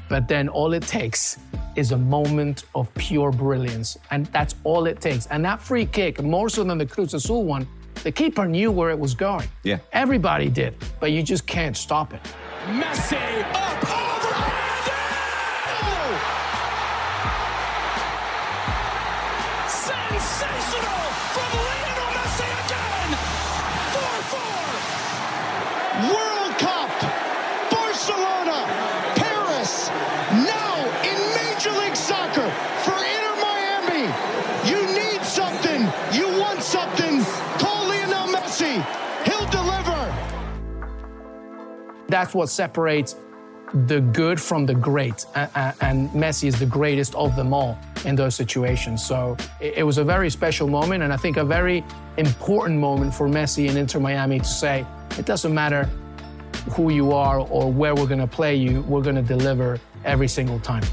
But 0.10 0.28
then 0.28 0.50
all 0.50 0.74
it 0.74 0.84
takes 0.84 1.38
is 1.76 1.92
a 1.92 1.98
moment 1.98 2.66
of 2.76 2.94
pure 2.96 3.32
brilliance. 3.32 3.98
And 4.12 4.26
that's 4.28 4.56
all 4.64 4.88
it 4.88 5.00
takes. 5.00 5.28
And 5.28 5.44
that 5.46 5.62
free 5.62 5.86
kick, 5.86 6.22
more 6.22 6.50
so 6.50 6.64
than 6.64 6.78
the 6.78 6.86
Cruz 6.86 7.14
Azul 7.14 7.46
one, 7.46 7.68
the 8.04 8.12
keeper 8.12 8.46
knew 8.46 8.72
where 8.72 8.90
it 8.90 9.00
was 9.00 9.14
going. 9.14 9.48
Yeah. 9.64 9.80
Everybody 9.92 10.50
did, 10.50 10.76
but 11.00 11.12
you 11.12 11.24
just 11.24 11.48
can't 11.48 11.76
stop 11.76 12.14
it. 12.14 12.22
Messi 12.68 13.44
up 13.54 13.84
over 13.84 14.17
That's 42.08 42.34
what 42.34 42.50
separates 42.50 43.16
the 43.88 44.00
good 44.00 44.40
from 44.40 44.66
the 44.66 44.74
great. 44.74 45.26
And 45.36 46.10
Messi 46.12 46.48
is 46.48 46.58
the 46.58 46.66
greatest 46.66 47.14
of 47.16 47.36
them 47.36 47.54
all 47.54 47.78
in 48.06 48.16
those 48.16 48.34
situations. 48.36 49.06
So 49.06 49.36
it 49.60 49.86
was 49.86 49.98
a 49.98 50.04
very 50.04 50.30
special 50.30 50.68
moment, 50.70 51.04
and 51.04 51.12
I 51.12 51.18
think 51.18 51.36
a 51.38 51.44
very 51.44 51.84
important 52.16 52.80
moment 52.80 53.14
for 53.14 53.28
Messi 53.28 53.68
and 53.68 53.78
Inter 53.78 54.00
Miami 54.00 54.40
to 54.40 54.46
say, 54.46 54.86
it 55.18 55.26
doesn't 55.26 55.54
matter 55.54 55.90
who 56.72 56.92
you 56.92 57.12
are 57.12 57.40
or 57.40 57.72
where 57.72 57.94
we're 57.94 58.08
going 58.08 58.20
to 58.20 58.28
play 58.28 58.56
you, 58.56 58.82
we're 58.84 59.02
going 59.02 59.16
to 59.16 59.22
deliver 59.22 59.80
every 60.06 60.28
single 60.28 60.60
time. 60.60 60.84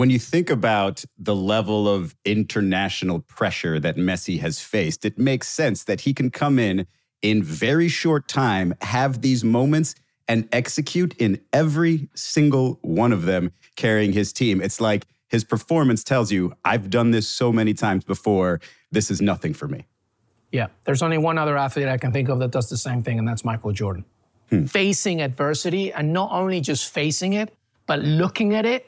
When 0.00 0.08
you 0.08 0.18
think 0.18 0.48
about 0.48 1.04
the 1.18 1.36
level 1.36 1.86
of 1.86 2.16
international 2.24 3.20
pressure 3.20 3.78
that 3.80 3.96
Messi 3.96 4.40
has 4.40 4.58
faced, 4.58 5.04
it 5.04 5.18
makes 5.18 5.46
sense 5.46 5.84
that 5.84 6.00
he 6.00 6.14
can 6.14 6.30
come 6.30 6.58
in 6.58 6.86
in 7.20 7.42
very 7.42 7.88
short 7.88 8.26
time 8.26 8.72
have 8.80 9.20
these 9.20 9.44
moments 9.44 9.94
and 10.26 10.48
execute 10.52 11.14
in 11.18 11.38
every 11.52 12.08
single 12.14 12.78
one 12.80 13.12
of 13.12 13.26
them 13.26 13.52
carrying 13.76 14.14
his 14.14 14.32
team. 14.32 14.62
It's 14.62 14.80
like 14.80 15.04
his 15.28 15.44
performance 15.44 16.02
tells 16.02 16.32
you, 16.32 16.54
I've 16.64 16.88
done 16.88 17.10
this 17.10 17.28
so 17.28 17.52
many 17.52 17.74
times 17.74 18.02
before. 18.02 18.62
This 18.90 19.10
is 19.10 19.20
nothing 19.20 19.52
for 19.52 19.68
me. 19.68 19.84
Yeah, 20.50 20.68
there's 20.84 21.02
only 21.02 21.18
one 21.18 21.36
other 21.36 21.58
athlete 21.58 21.88
I 21.88 21.98
can 21.98 22.10
think 22.10 22.30
of 22.30 22.38
that 22.38 22.52
does 22.52 22.70
the 22.70 22.78
same 22.78 23.02
thing, 23.02 23.18
and 23.18 23.28
that's 23.28 23.44
Michael 23.44 23.72
Jordan. 23.72 24.06
Hmm. 24.48 24.64
Facing 24.64 25.20
adversity 25.20 25.92
and 25.92 26.14
not 26.14 26.32
only 26.32 26.62
just 26.62 26.90
facing 26.90 27.34
it, 27.34 27.54
but 27.84 28.00
looking 28.00 28.54
at 28.54 28.64
it. 28.64 28.86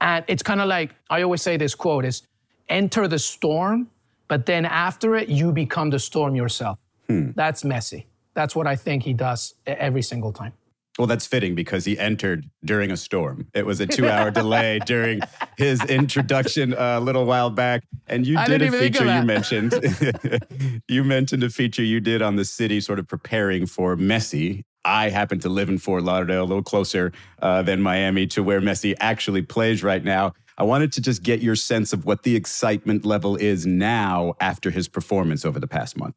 And 0.00 0.24
it's 0.28 0.42
kind 0.42 0.60
of 0.60 0.68
like 0.68 0.94
I 1.10 1.22
always 1.22 1.42
say 1.42 1.56
this 1.56 1.74
quote 1.74 2.04
is 2.04 2.22
enter 2.68 3.08
the 3.08 3.18
storm, 3.18 3.88
but 4.28 4.46
then 4.46 4.64
after 4.64 5.16
it, 5.16 5.28
you 5.28 5.52
become 5.52 5.90
the 5.90 5.98
storm 5.98 6.34
yourself. 6.34 6.78
Hmm. 7.08 7.30
That's 7.34 7.62
Messi. 7.62 8.04
That's 8.34 8.54
what 8.54 8.66
I 8.66 8.76
think 8.76 9.02
he 9.02 9.14
does 9.14 9.54
every 9.66 10.02
single 10.02 10.32
time. 10.32 10.52
Well, 10.98 11.06
that's 11.06 11.26
fitting 11.26 11.54
because 11.54 11.84
he 11.84 11.96
entered 11.96 12.50
during 12.64 12.90
a 12.90 12.96
storm. 12.96 13.46
It 13.54 13.64
was 13.64 13.78
a 13.78 13.86
two 13.86 14.08
hour 14.10 14.32
delay 14.32 14.80
during 14.84 15.20
his 15.56 15.82
introduction 15.84 16.74
a 16.76 16.98
little 16.98 17.24
while 17.24 17.50
back. 17.50 17.84
And 18.08 18.26
you 18.26 18.36
did 18.46 18.62
a 18.62 18.66
even 18.66 18.80
think 18.80 18.96
of 18.96 19.02
feature 19.02 19.18
you 19.18 19.22
mentioned. 19.24 20.82
you 20.88 21.04
mentioned 21.04 21.44
a 21.44 21.50
feature 21.50 21.84
you 21.84 22.00
did 22.00 22.20
on 22.20 22.34
the 22.34 22.44
city 22.44 22.80
sort 22.80 22.98
of 22.98 23.06
preparing 23.06 23.64
for 23.66 23.96
Messi. 23.96 24.64
I 24.84 25.10
happen 25.10 25.38
to 25.40 25.48
live 25.48 25.68
in 25.68 25.78
Fort 25.78 26.02
Lauderdale, 26.02 26.42
a 26.42 26.44
little 26.44 26.62
closer 26.62 27.12
uh, 27.42 27.62
than 27.62 27.80
Miami 27.82 28.26
to 28.28 28.42
where 28.42 28.60
Messi 28.60 28.94
actually 29.00 29.42
plays 29.42 29.82
right 29.82 30.02
now. 30.02 30.34
I 30.56 30.64
wanted 30.64 30.92
to 30.94 31.00
just 31.00 31.22
get 31.22 31.40
your 31.40 31.54
sense 31.54 31.92
of 31.92 32.04
what 32.04 32.24
the 32.24 32.34
excitement 32.34 33.04
level 33.04 33.36
is 33.36 33.64
now 33.66 34.34
after 34.40 34.70
his 34.70 34.88
performance 34.88 35.44
over 35.44 35.60
the 35.60 35.68
past 35.68 35.96
month. 35.96 36.14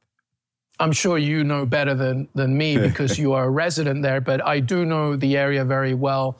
I'm 0.79 0.91
sure 0.91 1.19
you 1.19 1.43
know 1.43 1.65
better 1.65 1.93
than, 1.93 2.27
than 2.33 2.57
me 2.57 2.77
because 2.87 3.19
you 3.19 3.33
are 3.33 3.45
a 3.45 3.49
resident 3.49 4.01
there, 4.01 4.19
but 4.19 4.45
I 4.45 4.59
do 4.59 4.83
know 4.83 5.15
the 5.15 5.37
area 5.37 5.63
very 5.63 5.93
well. 5.93 6.39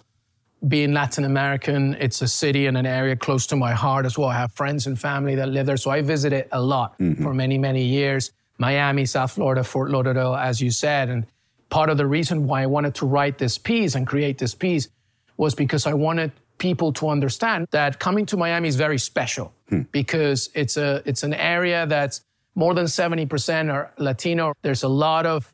Being 0.67 0.93
Latin 0.93 1.25
American, 1.25 1.95
it's 1.99 2.21
a 2.21 2.27
city 2.27 2.67
and 2.67 2.77
an 2.77 2.85
area 2.85 3.15
close 3.15 3.47
to 3.47 3.55
my 3.55 3.73
heart 3.73 4.05
as 4.05 4.17
well. 4.17 4.29
I 4.29 4.35
have 4.35 4.51
friends 4.51 4.87
and 4.87 4.99
family 4.99 5.35
that 5.35 5.49
live 5.49 5.65
there, 5.65 5.77
so 5.77 5.91
I 5.91 6.01
visit 6.01 6.33
it 6.33 6.47
a 6.51 6.61
lot 6.61 6.95
for 6.97 7.33
many, 7.33 7.57
many 7.57 7.83
years. 7.83 8.31
Miami, 8.59 9.05
South 9.07 9.31
Florida, 9.31 9.63
Fort 9.63 9.89
Lauderdale, 9.89 10.35
as 10.35 10.61
you 10.61 10.69
said. 10.69 11.09
And 11.09 11.25
part 11.71 11.89
of 11.89 11.97
the 11.97 12.05
reason 12.05 12.45
why 12.45 12.61
I 12.61 12.67
wanted 12.67 12.93
to 12.95 13.07
write 13.07 13.39
this 13.39 13.57
piece 13.57 13.95
and 13.95 14.05
create 14.05 14.37
this 14.37 14.53
piece 14.53 14.89
was 15.37 15.55
because 15.55 15.87
I 15.87 15.93
wanted 15.95 16.31
people 16.59 16.93
to 16.93 17.09
understand 17.09 17.67
that 17.71 17.97
coming 17.97 18.27
to 18.27 18.37
Miami 18.37 18.67
is 18.67 18.75
very 18.75 18.99
special 18.99 19.51
hmm. 19.69 19.81
because 19.91 20.49
it's 20.53 20.77
a 20.77 21.01
it's 21.05 21.23
an 21.23 21.33
area 21.33 21.87
that's 21.87 22.21
more 22.53 22.73
than 22.75 22.85
70% 22.85 23.73
are 23.73 23.91
Latino. 23.97 24.53
There's 24.61 24.83
a 24.83 24.89
lot 24.89 25.25
of 25.25 25.51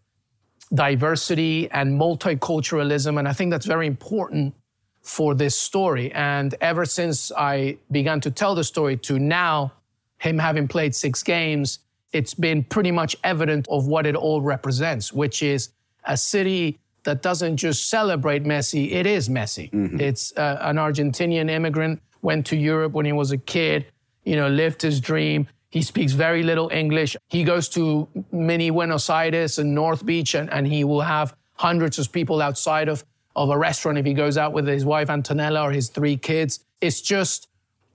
diversity 0.73 1.69
and 1.71 1.97
multiculturalism, 1.97 3.19
and 3.19 3.27
I 3.27 3.33
think 3.33 3.51
that's 3.51 3.67
very 3.67 3.87
important 3.87 4.55
for 5.03 5.35
this 5.35 5.55
story. 5.55 6.11
And 6.11 6.55
ever 6.59 6.83
since 6.85 7.31
I 7.31 7.77
began 7.91 8.19
to 8.21 8.31
tell 8.31 8.55
the 8.55 8.63
story 8.63 8.97
to 8.97 9.19
now, 9.19 9.71
him 10.17 10.39
having 10.39 10.67
played 10.67 10.95
six 10.95 11.23
games, 11.23 11.79
it's 12.11 12.33
been 12.33 12.63
pretty 12.63 12.91
much 12.91 13.15
evident 13.23 13.67
of 13.69 13.85
what 13.87 14.05
it 14.07 14.15
all 14.15 14.41
represents, 14.41 15.13
which 15.13 15.43
is 15.43 15.69
a 16.07 16.17
city 16.17 16.79
that 17.03 17.21
doesn't 17.21 17.57
just 17.57 17.89
celebrate 17.89 18.43
Messi, 18.43 18.91
it 18.91 19.05
is 19.05 19.29
Messi. 19.29 19.69
It's 20.01 20.35
uh, 20.35 20.57
an 20.61 20.75
Argentinian 20.77 21.49
immigrant, 21.49 22.01
went 22.21 22.45
to 22.47 22.57
Europe 22.57 22.93
when 22.93 23.05
he 23.05 23.13
was 23.13 23.31
a 23.31 23.37
kid, 23.37 23.85
you 24.25 24.35
know, 24.35 24.49
lived 24.49 24.81
his 24.81 24.99
dream. 24.99 25.47
He 25.69 25.81
speaks 25.81 26.13
very 26.13 26.43
little 26.43 26.69
English. 26.69 27.15
He 27.29 27.43
goes 27.43 27.69
to 27.69 28.07
mini 28.31 28.69
Buenos 28.71 29.09
Aires 29.09 29.59
and 29.59 29.73
North 29.75 30.05
Beach, 30.05 30.33
and, 30.33 30.51
and 30.51 30.67
he 30.67 30.83
will 30.83 31.01
have 31.01 31.35
hundreds 31.53 31.99
of 31.99 32.11
people 32.11 32.41
outside 32.41 32.89
of, 32.89 33.05
of 33.35 33.49
a 33.49 33.57
restaurant 33.57 33.97
if 33.97 34.05
he 34.05 34.13
goes 34.13 34.37
out 34.37 34.51
with 34.53 34.67
his 34.67 34.83
wife 34.83 35.07
Antonella 35.07 35.63
or 35.63 35.71
his 35.71 35.89
three 35.89 36.17
kids. 36.17 36.65
It's 36.81 37.01
just, 37.01 37.47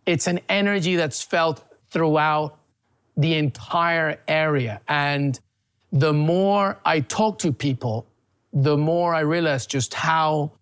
it's 0.07 0.27
an 0.27 0.41
energy 0.49 0.97
that's 0.97 1.23
felt 1.23 1.65
throughout 1.91 2.59
the 3.17 3.35
entire 3.35 4.19
area. 4.27 4.81
And 4.89 5.39
the 5.93 6.13
more 6.13 6.79
I 6.85 7.01
talk 7.01 7.39
to 7.41 7.53
people, 7.53 8.07
the 8.53 8.77
more 8.77 9.15
I 9.15 9.21
realize 9.21 9.67
just 9.67 9.95
how 9.95 10.53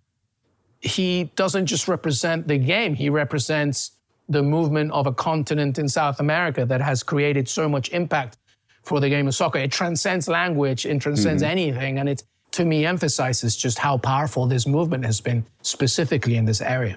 he 0.80 1.24
doesn't 1.36 1.66
just 1.66 1.88
represent 1.88 2.48
the 2.48 2.58
game, 2.58 2.94
he 2.94 3.10
represents 3.10 3.92
the 4.28 4.42
movement 4.42 4.92
of 4.92 5.06
a 5.06 5.12
continent 5.12 5.78
in 5.78 5.88
South 5.88 6.20
America 6.20 6.64
that 6.64 6.80
has 6.80 7.02
created 7.02 7.48
so 7.48 7.68
much 7.68 7.90
impact 7.90 8.38
for 8.82 9.00
the 9.00 9.08
game 9.08 9.26
of 9.26 9.34
soccer. 9.34 9.58
It 9.58 9.72
transcends 9.72 10.28
language, 10.28 10.86
it 10.86 11.00
transcends 11.00 11.42
mm-hmm. 11.42 11.50
anything. 11.50 11.98
And 11.98 12.08
it, 12.08 12.22
to 12.52 12.64
me, 12.64 12.86
emphasizes 12.86 13.56
just 13.56 13.78
how 13.78 13.98
powerful 13.98 14.46
this 14.46 14.66
movement 14.66 15.04
has 15.04 15.20
been, 15.20 15.44
specifically 15.62 16.36
in 16.36 16.44
this 16.44 16.60
area. 16.60 16.96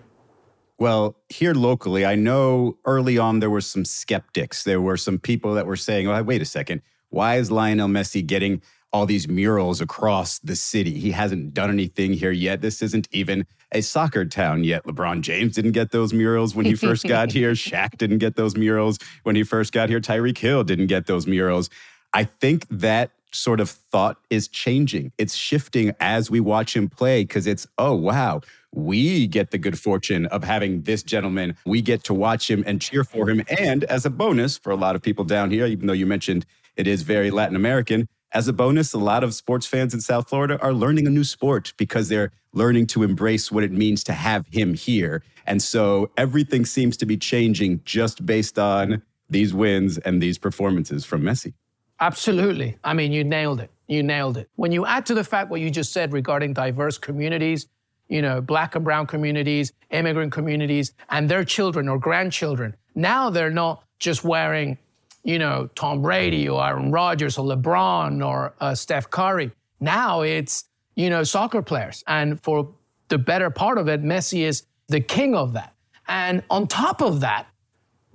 Well, 0.79 1.15
here 1.29 1.53
locally, 1.53 2.05
I 2.05 2.15
know 2.15 2.77
early 2.85 3.17
on 3.17 3.39
there 3.39 3.49
were 3.49 3.61
some 3.61 3.85
skeptics. 3.85 4.63
There 4.63 4.81
were 4.81 4.97
some 4.97 5.19
people 5.19 5.53
that 5.55 5.67
were 5.67 5.75
saying, 5.75 6.07
oh, 6.07 6.23
wait 6.23 6.41
a 6.41 6.45
second, 6.45 6.81
why 7.13 7.35
is 7.35 7.51
Lionel 7.51 7.87
Messi 7.87 8.25
getting 8.25 8.61
all 8.91 9.05
these 9.05 9.27
murals 9.27 9.81
across 9.81 10.39
the 10.39 10.55
city? 10.55 10.99
He 10.99 11.11
hasn't 11.11 11.53
done 11.53 11.69
anything 11.69 12.13
here 12.13 12.31
yet. 12.31 12.61
This 12.61 12.81
isn't 12.81 13.07
even 13.11 13.45
a 13.71 13.81
soccer 13.81 14.25
town 14.25 14.63
yet. 14.63 14.83
LeBron 14.85 15.21
James 15.21 15.53
didn't 15.53 15.73
get 15.73 15.91
those 15.91 16.11
murals 16.11 16.55
when 16.55 16.65
he 16.65 16.73
first 16.73 17.05
got 17.05 17.31
here. 17.31 17.51
Shaq 17.51 17.97
didn't 17.97 18.17
get 18.17 18.35
those 18.35 18.55
murals 18.55 18.97
when 19.23 19.35
he 19.35 19.43
first 19.43 19.73
got 19.73 19.89
here. 19.89 19.99
Tyreek 19.99 20.39
Hill 20.39 20.63
didn't 20.63 20.87
get 20.87 21.05
those 21.05 21.27
murals. 21.27 21.69
I 22.15 22.23
think 22.23 22.67
that 22.69 23.11
sort 23.31 23.59
of 23.59 23.69
thought 23.69 24.17
is 24.31 24.47
changing. 24.47 25.11
It's 25.19 25.35
shifting 25.35 25.93
as 25.99 26.31
we 26.31 26.39
watch 26.39 26.75
him 26.75 26.89
play 26.89 27.23
because 27.23 27.45
it's, 27.45 27.67
oh, 27.77 27.93
wow, 27.93 28.41
we 28.71 29.27
get 29.27 29.51
the 29.51 29.59
good 29.59 29.77
fortune 29.77 30.25
of 30.27 30.43
having 30.43 30.81
this 30.81 31.03
gentleman. 31.03 31.55
We 31.65 31.81
get 31.81 32.03
to 32.05 32.13
watch 32.13 32.49
him 32.49 32.63
and 32.65 32.81
cheer 32.81 33.03
for 33.03 33.29
him. 33.29 33.43
And 33.59 33.83
as 33.83 34.05
a 34.05 34.09
bonus 34.09 34.57
for 34.57 34.71
a 34.71 34.75
lot 34.75 34.95
of 34.95 35.01
people 35.03 35.25
down 35.25 35.51
here, 35.51 35.67
even 35.67 35.85
though 35.85 35.93
you 35.93 36.07
mentioned 36.07 36.45
it 36.75 36.87
is 36.87 37.01
very 37.03 37.31
Latin 37.31 37.55
American, 37.55 38.07
as 38.33 38.47
a 38.47 38.53
bonus, 38.53 38.93
a 38.93 38.97
lot 38.97 39.23
of 39.23 39.33
sports 39.35 39.67
fans 39.67 39.93
in 39.93 40.01
South 40.01 40.27
Florida 40.27 40.59
are 40.59 40.73
learning 40.73 41.05
a 41.05 41.09
new 41.11 41.23
sport 41.23 41.71
because 41.77 42.09
they're 42.09 42.31
learning 42.53 42.87
to 42.87 43.03
embrace 43.03 43.51
what 43.51 43.63
it 43.63 43.71
means 43.71 44.03
to 44.05 44.13
have 44.13 44.47
him 44.47 44.73
here. 44.73 45.23
And 45.45 45.61
so 45.61 46.09
everything 46.17 46.65
seems 46.65 46.97
to 46.97 47.05
be 47.05 47.15
changing 47.15 47.81
just 47.85 48.25
based 48.25 48.57
on 48.57 49.03
these 49.29 49.53
wins 49.53 49.99
and 49.99 50.21
these 50.21 50.39
performances 50.39 51.05
from 51.05 51.21
Messi. 51.21 51.53
Absolutely. 51.99 52.77
I 52.83 52.93
mean, 52.93 53.11
you 53.11 53.23
nailed 53.23 53.59
it. 53.59 53.69
You 53.87 54.01
nailed 54.01 54.37
it. 54.37 54.49
When 54.55 54.71
you 54.71 54.85
add 54.85 55.05
to 55.07 55.13
the 55.13 55.23
fact 55.23 55.51
what 55.51 55.61
you 55.61 55.69
just 55.69 55.93
said 55.93 56.11
regarding 56.11 56.53
diverse 56.53 56.97
communities, 56.97 57.67
you 58.09 58.21
know, 58.21 58.41
black 58.41 58.75
and 58.75 58.83
brown 58.83 59.05
communities, 59.05 59.73
immigrant 59.91 60.31
communities, 60.31 60.93
and 61.09 61.29
their 61.29 61.43
children 61.43 61.87
or 61.87 61.99
grandchildren, 61.99 62.75
now 62.95 63.29
they're 63.29 63.51
not 63.51 63.83
just 63.99 64.23
wearing, 64.23 64.77
you 65.23 65.39
know, 65.39 65.69
Tom 65.75 66.01
Brady 66.01 66.49
or 66.49 66.65
Aaron 66.65 66.91
Rodgers 66.91 67.37
or 67.37 67.45
LeBron 67.45 68.25
or 68.25 68.53
uh, 68.59 68.75
Steph 68.75 69.09
Curry. 69.09 69.51
Now 69.79 70.21
it's, 70.21 70.65
you 70.95 71.09
know, 71.09 71.23
soccer 71.23 71.61
players. 71.61 72.03
And 72.07 72.41
for 72.43 72.73
the 73.09 73.17
better 73.17 73.49
part 73.49 73.77
of 73.77 73.87
it, 73.87 74.03
Messi 74.03 74.41
is 74.41 74.63
the 74.87 74.99
king 74.99 75.35
of 75.35 75.53
that. 75.53 75.73
And 76.07 76.43
on 76.49 76.67
top 76.67 77.01
of 77.01 77.21
that, 77.21 77.47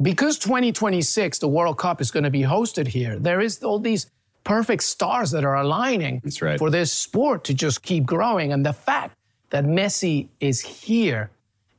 because 0.01 0.39
2026, 0.39 1.39
the 1.39 1.49
World 1.49 1.79
Cup 1.79 2.01
is 2.01 2.11
going 2.11 2.25
to 2.25 2.31
be 2.31 2.43
hosted 2.43 2.87
here, 2.87 3.19
there 3.19 3.41
is 3.41 3.63
all 3.63 3.79
these 3.79 4.11
perfect 4.45 4.83
stars 4.83 5.31
that 5.31 5.45
are 5.45 5.57
aligning 5.57 6.23
right. 6.41 6.59
for 6.59 6.71
this 6.71 6.93
sport 6.93 7.45
to 7.45 7.55
just 7.55 7.83
keep 7.83 8.07
growing. 8.07 8.53
And 8.53 8.65
the 8.65 8.73
fact 8.73 9.17
that 9.51 9.65
Messi 9.65 10.29
is 10.41 10.61
here 10.61 11.31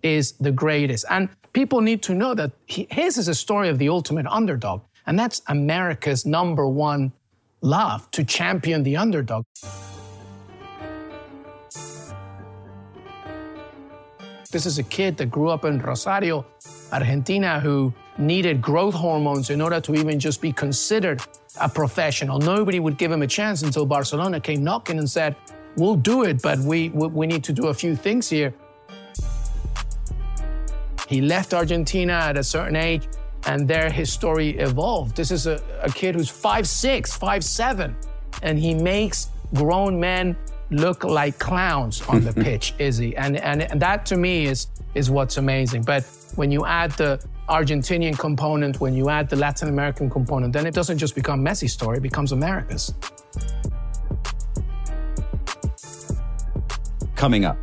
is 0.04 0.34
the 0.34 0.52
greatest. 0.52 1.06
And 1.10 1.30
people 1.54 1.82
need 1.82 2.02
to 2.04 2.13
know 2.13 2.34
that 2.34 2.52
he, 2.65 2.88
his 2.92 3.18
is 3.18 3.28
a 3.28 3.36
story 3.36 3.70
of 3.70 3.78
the 3.78 3.89
ultimate 3.89 4.26
underdog. 4.28 4.82
And 5.05 5.17
that's 5.17 5.41
America's 5.47 6.25
number 6.25 6.67
one 6.67 7.12
love 7.62 8.09
to 8.12 8.23
champion 8.23 8.83
the 8.83 8.97
underdog. 8.97 9.45
This 14.51 14.65
is 14.65 14.79
a 14.79 14.83
kid 14.83 15.17
that 15.17 15.27
grew 15.27 15.49
up 15.49 15.63
in 15.63 15.79
Rosario, 15.79 16.43
Argentina, 16.91 17.59
who 17.59 17.93
needed 18.17 18.62
growth 18.62 18.95
hormones 18.95 19.51
in 19.51 19.62
order 19.62 19.79
to 19.79 19.93
even 19.93 20.19
just 20.19 20.41
be 20.41 20.51
considered 20.51 21.21
a 21.62 21.69
professional. 21.69 22.39
Nobody 22.39 22.79
would 22.79 22.97
give 22.97 23.12
him 23.12 23.21
a 23.21 23.27
chance 23.27 23.62
until 23.62 23.85
Barcelona 23.85 24.39
came 24.39 24.63
knocking 24.63 24.97
and 24.97 25.09
said, 25.09 25.35
We'll 25.75 25.95
do 25.95 26.23
it, 26.23 26.41
but 26.41 26.57
we, 26.59 26.89
we, 26.89 27.27
need 27.27 27.43
to 27.43 27.53
do 27.53 27.67
a 27.67 27.73
few 27.73 27.95
things 27.95 28.27
here. 28.27 28.53
He 31.07 31.21
left 31.21 31.53
Argentina 31.53 32.13
at 32.13 32.38
a 32.38 32.43
certain 32.43 32.75
age, 32.75 33.07
and 33.49 33.67
there 33.67 33.89
his 33.89 34.13
story 34.13 34.49
evolved. 34.59 35.17
This 35.17 35.31
is 35.31 35.47
a, 35.47 35.59
a 35.81 35.89
kid 35.89 36.13
who's 36.13 36.29
five 36.29 36.67
six, 36.67 37.17
five 37.17 37.43
seven, 37.43 37.95
and 38.43 38.59
he 38.59 38.75
makes 38.75 39.29
grown 39.55 39.99
men 39.99 40.38
look 40.69 41.03
like 41.03 41.39
clowns 41.39 41.99
on 42.03 42.23
the 42.23 42.31
pitch, 42.45 42.75
Izzy. 42.77 43.17
And, 43.17 43.38
and 43.38 43.63
and 43.63 43.81
that 43.81 44.05
to 44.07 44.17
me 44.17 44.45
is 44.45 44.67
is 44.93 45.09
what's 45.09 45.38
amazing. 45.38 45.81
But 45.81 46.05
when 46.35 46.51
you 46.51 46.63
add 46.65 46.91
the 46.91 47.19
Argentinian 47.49 48.17
component, 48.17 48.79
when 48.79 48.93
you 48.93 49.09
add 49.09 49.27
the 49.27 49.35
Latin 49.35 49.67
American 49.67 50.12
component, 50.12 50.53
then 50.53 50.67
it 50.67 50.75
doesn't 50.75 50.99
just 50.99 51.15
become 51.15 51.43
Messi's 51.43 51.73
story, 51.73 51.97
it 51.97 52.03
becomes 52.03 52.31
America's. 52.31 52.93
Coming 57.15 57.45
up, 57.45 57.57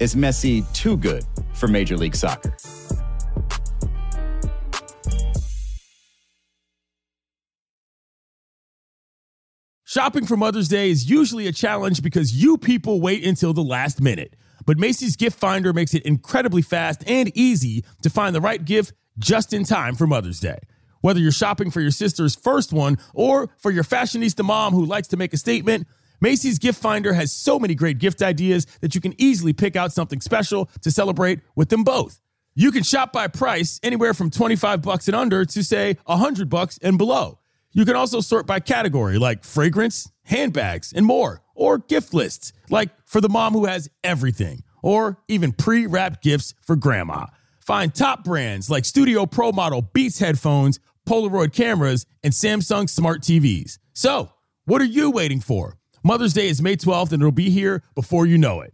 is 0.00 0.14
Messi 0.14 0.70
too 0.74 0.98
good 0.98 1.24
for 1.54 1.66
Major 1.66 1.96
League 1.96 2.14
Soccer? 2.14 2.54
Shopping 9.90 10.24
for 10.24 10.36
Mother's 10.36 10.68
Day 10.68 10.88
is 10.88 11.10
usually 11.10 11.48
a 11.48 11.52
challenge 11.52 12.00
because 12.00 12.32
you 12.32 12.56
people 12.56 13.00
wait 13.00 13.26
until 13.26 13.52
the 13.52 13.60
last 13.60 14.00
minute. 14.00 14.36
But 14.64 14.78
Macy's 14.78 15.16
Gift 15.16 15.36
Finder 15.36 15.72
makes 15.72 15.94
it 15.94 16.04
incredibly 16.04 16.62
fast 16.62 17.02
and 17.08 17.36
easy 17.36 17.84
to 18.02 18.08
find 18.08 18.32
the 18.32 18.40
right 18.40 18.64
gift 18.64 18.92
just 19.18 19.52
in 19.52 19.64
time 19.64 19.96
for 19.96 20.06
Mother's 20.06 20.38
Day. 20.38 20.60
Whether 21.00 21.18
you're 21.18 21.32
shopping 21.32 21.72
for 21.72 21.80
your 21.80 21.90
sister's 21.90 22.36
first 22.36 22.72
one 22.72 22.98
or 23.14 23.50
for 23.58 23.72
your 23.72 23.82
fashionista 23.82 24.44
mom 24.44 24.74
who 24.74 24.84
likes 24.84 25.08
to 25.08 25.16
make 25.16 25.32
a 25.32 25.36
statement, 25.36 25.88
Macy's 26.20 26.60
Gift 26.60 26.80
Finder 26.80 27.12
has 27.12 27.32
so 27.32 27.58
many 27.58 27.74
great 27.74 27.98
gift 27.98 28.22
ideas 28.22 28.68
that 28.82 28.94
you 28.94 29.00
can 29.00 29.20
easily 29.20 29.52
pick 29.52 29.74
out 29.74 29.92
something 29.92 30.20
special 30.20 30.70
to 30.82 30.92
celebrate 30.92 31.40
with 31.56 31.68
them 31.68 31.82
both. 31.82 32.20
You 32.54 32.70
can 32.70 32.84
shop 32.84 33.12
by 33.12 33.26
price 33.26 33.80
anywhere 33.82 34.14
from 34.14 34.30
25 34.30 34.82
bucks 34.82 35.08
and 35.08 35.16
under 35.16 35.44
to 35.46 35.64
say 35.64 35.96
100 36.04 36.48
bucks 36.48 36.78
and 36.80 36.96
below. 36.96 37.39
You 37.72 37.84
can 37.84 37.96
also 37.96 38.20
sort 38.20 38.46
by 38.46 38.60
category 38.60 39.18
like 39.18 39.44
fragrance, 39.44 40.10
handbags, 40.24 40.92
and 40.92 41.06
more, 41.06 41.42
or 41.54 41.78
gift 41.78 42.12
lists 42.12 42.52
like 42.68 42.90
for 43.06 43.20
the 43.20 43.28
mom 43.28 43.52
who 43.52 43.66
has 43.66 43.88
everything, 44.02 44.62
or 44.82 45.22
even 45.28 45.52
pre-wrapped 45.52 46.22
gifts 46.22 46.54
for 46.62 46.76
grandma. 46.76 47.26
Find 47.60 47.94
top 47.94 48.24
brands 48.24 48.70
like 48.70 48.84
Studio 48.84 49.26
Pro 49.26 49.52
Model 49.52 49.82
Beats 49.82 50.18
headphones, 50.18 50.80
Polaroid 51.08 51.52
cameras, 51.52 52.06
and 52.24 52.32
Samsung 52.32 52.88
smart 52.88 53.22
TVs. 53.22 53.78
So, 53.92 54.32
what 54.64 54.82
are 54.82 54.86
you 54.86 55.10
waiting 55.10 55.40
for? 55.40 55.78
Mother's 56.02 56.32
Day 56.32 56.48
is 56.48 56.62
May 56.62 56.76
12th 56.76 57.12
and 57.12 57.22
it'll 57.22 57.30
be 57.30 57.50
here 57.50 57.82
before 57.94 58.26
you 58.26 58.38
know 58.38 58.60
it. 58.60 58.72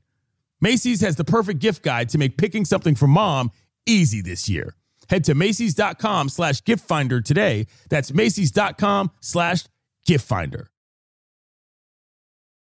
Macy's 0.60 1.00
has 1.00 1.16
the 1.16 1.24
perfect 1.24 1.58
gift 1.58 1.82
guide 1.82 2.08
to 2.10 2.18
make 2.18 2.38
picking 2.38 2.64
something 2.64 2.94
for 2.94 3.06
mom 3.06 3.50
easy 3.84 4.22
this 4.22 4.48
year. 4.48 4.74
Head 5.08 5.24
to 5.24 5.34
Macy's.com 5.34 6.28
slash 6.28 6.62
gift 6.64 6.86
finder 6.86 7.20
today. 7.20 7.66
That's 7.88 8.12
Macy's.com 8.12 9.10
slash 9.20 9.64
gift 10.04 10.26
finder. 10.26 10.68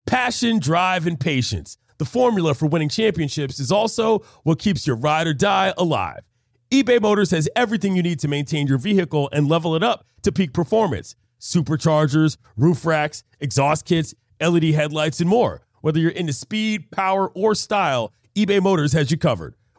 Passion, 0.05 0.59
drive, 0.59 1.07
and 1.07 1.19
patience. 1.19 1.77
The 1.97 2.05
formula 2.05 2.53
for 2.53 2.65
winning 2.65 2.89
championships 2.89 3.59
is 3.59 3.71
also 3.71 4.19
what 4.43 4.59
keeps 4.59 4.85
your 4.85 4.95
ride 4.95 5.27
or 5.27 5.33
die 5.33 5.73
alive. 5.77 6.21
eBay 6.71 7.01
Motors 7.01 7.31
has 7.31 7.47
everything 7.55 7.95
you 7.95 8.03
need 8.03 8.19
to 8.19 8.27
maintain 8.27 8.67
your 8.67 8.77
vehicle 8.77 9.29
and 9.31 9.47
level 9.47 9.75
it 9.75 9.83
up 9.83 10.05
to 10.23 10.31
peak 10.31 10.53
performance 10.53 11.15
superchargers, 11.39 12.37
roof 12.55 12.85
racks, 12.85 13.21
exhaust 13.41 13.85
kits, 13.85 14.13
LED 14.39 14.63
headlights, 14.63 15.19
and 15.19 15.29
more. 15.29 15.61
Whether 15.81 15.99
you're 15.99 16.11
into 16.11 16.31
speed, 16.31 16.89
power, 16.89 17.29
or 17.29 17.53
style, 17.53 18.13
eBay 18.33 18.61
Motors 18.61 18.93
has 18.93 19.11
you 19.11 19.17
covered. 19.17 19.55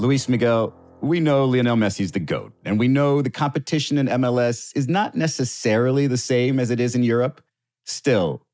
Luis 0.00 0.28
Miguel, 0.28 0.72
we 1.00 1.18
know 1.18 1.44
Lionel 1.44 1.76
Messi's 1.76 2.12
the 2.12 2.20
GOAT, 2.20 2.52
and 2.64 2.78
we 2.78 2.86
know 2.86 3.20
the 3.20 3.30
competition 3.30 3.98
in 3.98 4.06
MLS 4.06 4.70
is 4.76 4.86
not 4.86 5.16
necessarily 5.16 6.06
the 6.06 6.16
same 6.16 6.60
as 6.60 6.70
it 6.70 6.78
is 6.78 6.94
in 6.94 7.02
Europe. 7.02 7.42
Still, 7.84 8.46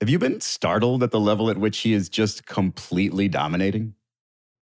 have 0.00 0.08
you 0.08 0.20
been 0.20 0.40
startled 0.40 1.02
at 1.02 1.10
the 1.10 1.18
level 1.18 1.50
at 1.50 1.58
which 1.58 1.78
he 1.78 1.94
is 1.94 2.08
just 2.08 2.46
completely 2.46 3.26
dominating? 3.26 3.94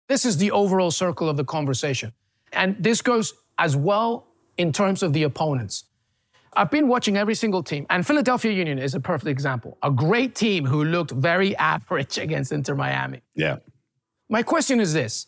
This 0.07 0.23
is 0.23 0.37
the 0.37 0.51
overall 0.51 0.89
circle 0.89 1.27
of 1.27 1.35
the 1.35 1.43
conversation. 1.43 2.13
And 2.53 2.77
this 2.79 3.01
goes 3.01 3.33
as 3.57 3.75
well 3.75 4.27
in 4.57 4.71
terms 4.71 5.03
of 5.03 5.11
the 5.11 5.23
opponents. 5.23 5.83
I've 6.53 6.71
been 6.71 6.87
watching 6.87 7.17
every 7.17 7.35
single 7.35 7.61
team, 7.61 7.85
and 7.89 8.07
Philadelphia 8.07 8.53
Union 8.53 8.79
is 8.79 8.95
a 8.95 9.01
perfect 9.01 9.27
example. 9.27 9.77
A 9.83 9.91
great 9.91 10.33
team 10.33 10.63
who 10.63 10.85
looked 10.85 11.11
very 11.11 11.57
average 11.57 12.17
against 12.25 12.53
Inter 12.53 12.75
Miami. 12.75 13.21
Yeah. 13.35 13.57
My 14.29 14.43
question 14.43 14.79
is 14.79 14.93
this 14.93 15.27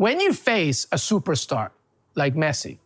when 0.00 0.18
you 0.18 0.32
face 0.32 0.86
a 0.92 0.96
superstar 0.96 1.68
like 2.14 2.34
Messi, 2.34 2.78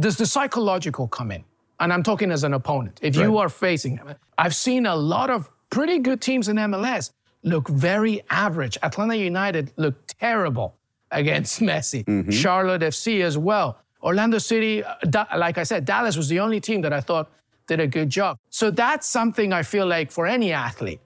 does 0.00 0.16
the 0.16 0.24
psychological 0.24 1.06
come 1.06 1.30
in? 1.30 1.44
And 1.78 1.92
I'm 1.92 2.02
talking 2.02 2.30
as 2.32 2.42
an 2.42 2.54
opponent. 2.54 2.98
If 3.02 3.16
you 3.16 3.36
are 3.36 3.50
facing 3.50 3.98
him, 3.98 4.14
I've 4.38 4.54
seen 4.54 4.86
a 4.86 4.96
lot 4.96 5.28
of 5.28 5.50
pretty 5.68 5.98
good 5.98 6.22
teams 6.22 6.48
in 6.48 6.56
MLS 6.56 7.10
look 7.42 7.68
very 7.68 8.22
average. 8.30 8.78
Atlanta 8.82 9.14
United 9.14 9.72
looked 9.76 10.18
terrible 10.18 10.74
against 11.10 11.60
Messi. 11.70 12.00
Charlotte 12.32 12.80
FC 12.80 13.20
as 13.20 13.36
well. 13.36 13.78
Orlando 14.02 14.38
City, 14.38 14.82
uh, 14.82 15.24
like 15.36 15.58
I 15.58 15.64
said, 15.64 15.84
Dallas 15.84 16.16
was 16.16 16.30
the 16.30 16.40
only 16.40 16.60
team 16.60 16.80
that 16.80 16.94
I 16.94 17.02
thought 17.02 17.30
did 17.66 17.78
a 17.78 17.86
good 17.86 18.08
job. 18.08 18.38
So 18.48 18.70
that's 18.70 19.06
something 19.06 19.52
I 19.52 19.62
feel 19.62 19.86
like 19.86 20.10
for 20.10 20.26
any 20.26 20.50
athlete, 20.50 21.00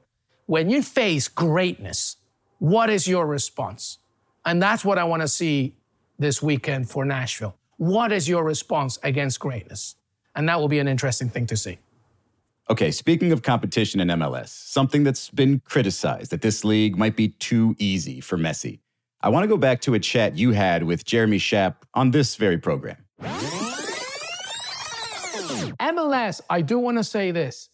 when 0.47 0.71
you 0.71 0.83
face 0.83 1.27
greatness, 1.27 2.17
what 2.61 2.89
is 2.91 3.09
your 3.09 3.27
response? 3.27 4.00
And 4.45 4.63
that's 4.63 4.85
what 4.85 4.99
I 4.99 5.05
want 5.05 5.23
to 5.23 5.29
see 5.29 5.77
this 6.19 6.43
weekend 6.43 6.91
for 6.91 7.05
Nashville. 7.05 7.57
What 7.77 8.13
is 8.13 8.29
your 8.29 8.45
response 8.45 8.99
against 9.03 9.41
greatness? 9.41 9.97
And 10.35 10.49
that 10.49 10.61
will 10.61 10.69
be 10.69 10.79
an 10.79 10.89
interesting 10.89 11.29
thing 11.29 11.47
to 11.47 11.57
see. 11.57 11.79
Okay, 12.69 12.91
speaking 12.93 13.33
of 13.33 13.43
competition 13.43 14.01
in 14.01 14.09
MLS, 14.09 14.49
something 14.49 15.03
that's 15.03 15.29
been 15.31 15.61
criticized 15.65 16.31
that 16.31 16.41
this 16.41 16.65
league 16.65 16.97
might 16.97 17.17
be 17.17 17.29
too 17.29 17.75
easy 17.79 18.21
for 18.21 18.39
Messi. 18.39 18.79
I 19.23 19.29
want 19.29 19.43
to 19.45 19.49
go 19.49 19.57
back 19.57 19.81
to 19.83 19.95
a 19.95 19.99
chat 19.99 20.39
you 20.39 20.53
had 20.53 20.85
with 20.85 21.05
Jeremy 21.05 21.39
Schaap 21.39 21.75
on 21.95 22.13
this 22.13 22.37
very 22.37 22.59
program. 22.59 22.97
MLS, 25.81 26.41
I 26.49 26.63
do 26.63 26.79
want 26.79 26.99
to 26.99 27.05
say 27.05 27.33
this. 27.33 27.71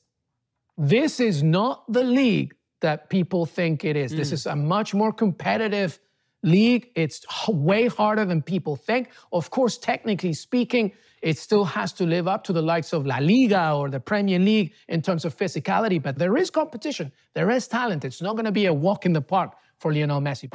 This 0.78 1.20
is 1.20 1.42
not 1.42 1.84
the 1.92 2.02
league 2.02 2.54
that 2.80 3.10
people 3.10 3.46
think 3.46 3.84
it 3.84 3.96
is. 3.96 4.12
This 4.12 4.30
hmm. 4.30 4.34
is 4.34 4.46
a 4.46 4.56
much 4.56 4.94
more 4.94 5.12
competitive 5.12 5.98
league. 6.46 6.90
It's 6.94 7.26
way 7.48 7.88
harder 7.88 8.24
than 8.24 8.40
people 8.40 8.76
think. 8.76 9.10
Of 9.32 9.50
course, 9.50 9.76
technically 9.76 10.32
speaking, 10.32 10.92
it 11.20 11.36
still 11.38 11.64
has 11.64 11.92
to 11.94 12.04
live 12.06 12.28
up 12.28 12.44
to 12.44 12.52
the 12.52 12.62
likes 12.62 12.92
of 12.92 13.04
La 13.04 13.18
Liga 13.18 13.72
or 13.72 13.90
the 13.90 14.00
Premier 14.00 14.38
League 14.38 14.72
in 14.88 15.02
terms 15.02 15.24
of 15.24 15.36
physicality, 15.36 16.02
but 16.02 16.18
there 16.18 16.36
is 16.36 16.50
competition. 16.50 17.12
There 17.34 17.50
is 17.50 17.66
talent. 17.66 18.04
It's 18.04 18.22
not 18.22 18.34
going 18.34 18.44
to 18.44 18.52
be 18.52 18.66
a 18.66 18.74
walk 18.74 19.04
in 19.04 19.12
the 19.12 19.20
park 19.20 19.54
for 19.78 19.92
Lionel 19.92 20.20
Messi. 20.20 20.48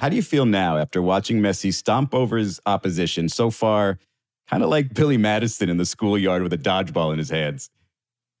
How 0.00 0.08
do 0.08 0.16
you 0.16 0.22
feel 0.22 0.46
now 0.46 0.78
after 0.78 1.02
watching 1.02 1.40
Messi 1.40 1.72
stomp 1.72 2.14
over 2.14 2.36
his 2.36 2.60
opposition 2.66 3.28
so 3.28 3.50
far, 3.50 3.98
kind 4.48 4.62
of 4.62 4.70
like 4.70 4.94
Billy 4.94 5.18
Madison 5.18 5.68
in 5.68 5.76
the 5.76 5.84
schoolyard 5.84 6.42
with 6.42 6.52
a 6.52 6.58
dodgeball 6.58 7.12
in 7.12 7.18
his 7.18 7.30
hands? 7.30 7.70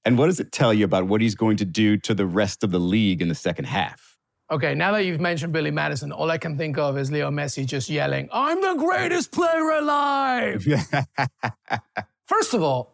And 0.04 0.16
what 0.16 0.26
does 0.26 0.40
it 0.40 0.52
tell 0.52 0.72
you 0.72 0.84
about 0.84 1.06
what 1.06 1.20
he's 1.20 1.34
going 1.34 1.58
to 1.58 1.66
do 1.66 1.98
to 1.98 2.14
the 2.14 2.24
rest 2.24 2.64
of 2.64 2.70
the 2.70 2.78
league 2.78 3.20
in 3.20 3.28
the 3.28 3.34
second 3.34 3.66
half? 3.66 4.09
Okay, 4.50 4.74
now 4.74 4.90
that 4.92 5.04
you've 5.04 5.20
mentioned 5.20 5.52
Billy 5.52 5.70
Madison, 5.70 6.10
all 6.10 6.28
I 6.28 6.36
can 6.36 6.56
think 6.56 6.76
of 6.76 6.98
is 6.98 7.12
Leo 7.12 7.30
Messi 7.30 7.64
just 7.64 7.88
yelling, 7.88 8.28
I'm 8.32 8.60
the 8.60 8.74
greatest 8.74 9.30
player 9.30 9.70
alive. 9.70 10.66
First 12.26 12.54
of 12.54 12.62
all, 12.62 12.92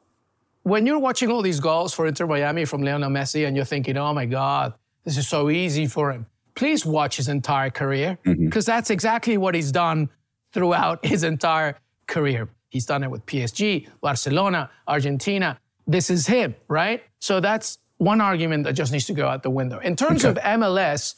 when 0.65 0.85
you're 0.85 0.99
watching 0.99 1.31
all 1.31 1.41
these 1.41 1.61
goals 1.61 1.95
for 1.95 2.07
Inter 2.07 2.27
Miami 2.27 2.67
from 2.67 2.83
Lionel 2.83 3.09
Messi 3.09 3.47
and 3.47 3.57
you're 3.57 3.65
thinking, 3.65 3.97
oh 3.97 4.13
my 4.13 4.27
God, 4.27 4.75
this 5.05 5.17
is 5.17 5.29
so 5.29 5.49
easy 5.49 5.87
for 5.87 6.11
him, 6.13 6.27
please 6.57 6.85
watch 6.85 7.17
his 7.17 7.29
entire 7.29 7.71
career 7.71 8.19
mm-hmm. 8.27 8.45
because 8.45 8.67
that's 8.67 8.91
exactly 8.91 9.39
what 9.39 9.55
he's 9.55 9.73
done 9.73 10.11
throughout 10.53 11.07
his 11.07 11.25
entire 11.25 11.79
career. 12.07 12.51
He's 12.69 12.85
done 12.85 13.03
it 13.03 13.11
with 13.11 13.25
PSG, 13.25 13.89
Barcelona, 14.03 14.71
Argentina. 14.87 15.59
This 15.87 16.11
is 16.11 16.27
him, 16.27 16.55
right? 16.69 17.03
So 17.19 17.41
that's 17.41 17.79
one 17.97 18.21
argument 18.21 18.65
that 18.65 18.75
just 18.75 18.93
needs 18.93 19.07
to 19.07 19.15
go 19.15 19.27
out 19.27 19.43
the 19.43 19.51
window. 19.51 19.79
In 19.79 19.97
terms 19.97 20.25
of 20.25 20.37
MLS, 20.37 21.15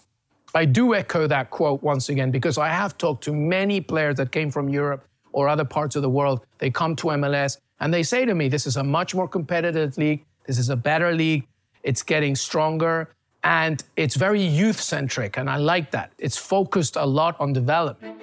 I 0.54 0.64
do 0.64 0.94
echo 0.94 1.26
that 1.26 1.50
quote 1.50 1.82
once 1.82 2.08
again 2.08 2.30
because 2.30 2.58
I 2.58 2.68
have 2.68 2.96
talked 2.96 3.22
to 3.24 3.32
many 3.34 3.80
players 3.80 4.16
that 4.16 4.32
came 4.32 4.50
from 4.50 4.68
Europe 4.68 5.04
or 5.32 5.48
other 5.48 5.64
parts 5.64 5.94
of 5.94 6.02
the 6.02 6.08
world. 6.08 6.44
They 6.58 6.70
come 6.70 6.96
to 6.96 7.08
MLS 7.08 7.58
and 7.80 7.92
they 7.92 8.02
say 8.02 8.24
to 8.24 8.34
me, 8.34 8.48
This 8.48 8.66
is 8.66 8.76
a 8.76 8.82
much 8.82 9.14
more 9.14 9.28
competitive 9.28 9.98
league. 9.98 10.24
This 10.46 10.58
is 10.58 10.70
a 10.70 10.76
better 10.76 11.12
league. 11.12 11.46
It's 11.82 12.02
getting 12.02 12.34
stronger 12.34 13.10
and 13.44 13.82
it's 13.96 14.16
very 14.16 14.42
youth 14.42 14.80
centric. 14.80 15.36
And 15.36 15.48
I 15.48 15.58
like 15.58 15.90
that. 15.92 16.12
It's 16.18 16.36
focused 16.36 16.96
a 16.96 17.06
lot 17.06 17.36
on 17.38 17.52
development. 17.52 18.22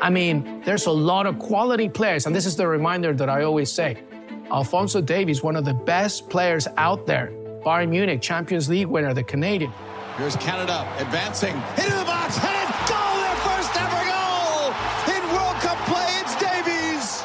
I 0.00 0.10
mean, 0.10 0.60
there's 0.66 0.84
a 0.84 0.90
lot 0.90 1.26
of 1.26 1.38
quality 1.38 1.88
players, 1.88 2.26
and 2.26 2.36
this 2.36 2.44
is 2.44 2.56
the 2.56 2.66
reminder 2.66 3.14
that 3.14 3.30
I 3.30 3.42
always 3.42 3.72
say. 3.72 4.02
Alfonso 4.50 5.00
Davies, 5.00 5.42
one 5.42 5.56
of 5.56 5.64
the 5.64 5.72
best 5.72 6.28
players 6.28 6.68
out 6.76 7.06
there. 7.06 7.32
Bayern 7.64 7.88
Munich, 7.88 8.20
Champions 8.20 8.68
League 8.68 8.86
winner, 8.86 9.14
the 9.14 9.22
Canadian. 9.24 9.72
Here's 10.18 10.36
Canada 10.36 10.86
advancing 10.98 11.56
into 11.76 11.96
the 11.96 12.04
box, 12.04 12.36
headed 12.36 12.68
goal, 12.86 13.16
their 13.24 13.36
first 13.42 13.74
ever 13.74 14.04
goal 14.04 14.70
in 15.16 15.22
World 15.34 15.56
Cup 15.64 15.78
play. 15.88 16.06
It's 16.20 16.36
Davies. 16.36 17.24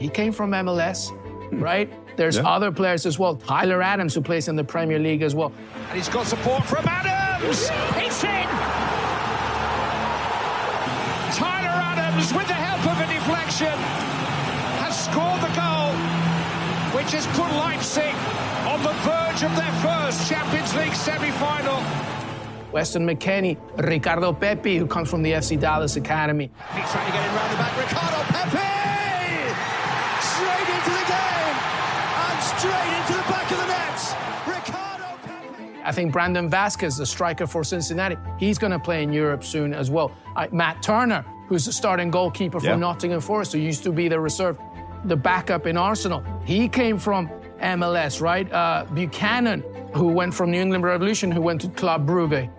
He 0.00 0.08
came 0.08 0.32
from 0.32 0.52
MLS, 0.52 1.10
hmm. 1.10 1.60
right? 1.62 1.92
There's 2.16 2.36
Yeah. 2.36 2.48
other 2.48 2.70
players 2.70 3.04
as 3.04 3.18
well. 3.18 3.34
Tyler 3.36 3.82
Adams, 3.82 4.14
who 4.14 4.20
plays 4.20 4.48
in 4.48 4.56
the 4.56 4.64
Premier 4.64 4.98
League 4.98 5.22
as 5.22 5.34
well. 5.34 5.52
And 5.88 5.96
he's 5.96 6.08
got 6.08 6.26
support 6.26 6.64
from 6.64 6.86
Adams. 6.86 7.68
It's 7.96 8.24
in! 8.24 8.46
Tyler 11.34 11.74
Adams, 11.90 12.32
with 12.32 12.46
the 12.46 12.54
help 12.54 12.84
of 12.86 13.00
a 13.00 13.06
deflection, 13.12 13.76
has 14.80 14.94
scored 15.04 15.40
the 15.42 15.52
goal, 15.58 15.92
which 16.96 17.12
has 17.12 17.26
put 17.38 17.50
Leipzig 17.56 18.14
on 18.80 18.86
the 18.86 19.00
verge 19.02 19.42
of 19.42 19.54
their 19.56 19.72
first 19.82 20.28
Champions 20.28 20.74
League 20.74 20.94
semi-final. 20.94 21.82
Weston 22.72 23.06
McKennie, 23.06 23.56
Ricardo 23.86 24.32
Pepi, 24.32 24.76
who 24.78 24.86
comes 24.86 25.10
from 25.10 25.22
the 25.22 25.32
FC 25.32 25.58
Dallas 25.58 25.96
Academy. 25.96 26.50
He's 26.74 26.90
trying 26.90 27.06
to 27.06 27.12
get 27.12 27.24
it 27.24 27.36
round 27.36 27.52
the 27.52 27.56
back. 27.56 27.76
Ricardo 27.76 28.22
Pepi! 28.32 29.54
Straight 30.22 30.68
into 30.76 30.90
the 30.90 31.06
game 31.10 31.56
and 32.16 32.42
straight 32.42 32.92
into 32.98 33.12
the 33.12 33.28
back 33.28 33.50
of 33.50 33.58
the 33.58 33.66
nets. 33.66 34.14
Ricardo 34.46 35.18
Pepi. 35.24 35.80
I 35.84 35.92
think 35.92 36.12
Brandon 36.12 36.48
Vazquez, 36.50 36.96
the 36.96 37.06
striker 37.06 37.46
for 37.46 37.64
Cincinnati, 37.64 38.16
he's 38.38 38.56
going 38.58 38.72
to 38.72 38.78
play 38.78 39.02
in 39.02 39.12
Europe 39.12 39.42
soon 39.44 39.74
as 39.74 39.90
well. 39.90 40.12
Uh, 40.36 40.46
Matt 40.52 40.80
Turner, 40.82 41.24
who's 41.48 41.66
the 41.66 41.72
starting 41.72 42.10
goalkeeper 42.10 42.60
for 42.60 42.66
Yeah. 42.66 42.76
Nottingham 42.76 43.20
Forest, 43.20 43.52
who 43.52 43.58
used 43.58 43.82
to 43.82 43.90
be 43.92 44.06
the 44.08 44.20
reserve, 44.20 44.56
the 45.06 45.16
backup 45.16 45.66
in 45.66 45.76
Arsenal. 45.76 46.22
He 46.44 46.68
came 46.68 46.98
from 46.98 47.28
MLS, 47.60 48.20
right? 48.20 48.50
Uh, 48.52 48.86
Buchanan, 48.92 49.62
who 49.92 50.08
went 50.08 50.34
from 50.34 50.50
New 50.50 50.60
England 50.60 50.84
Revolution, 50.84 51.30
who 51.30 51.40
went 51.40 51.60
to 51.62 51.68
Club 51.68 52.06
Brugge. 52.06 52.50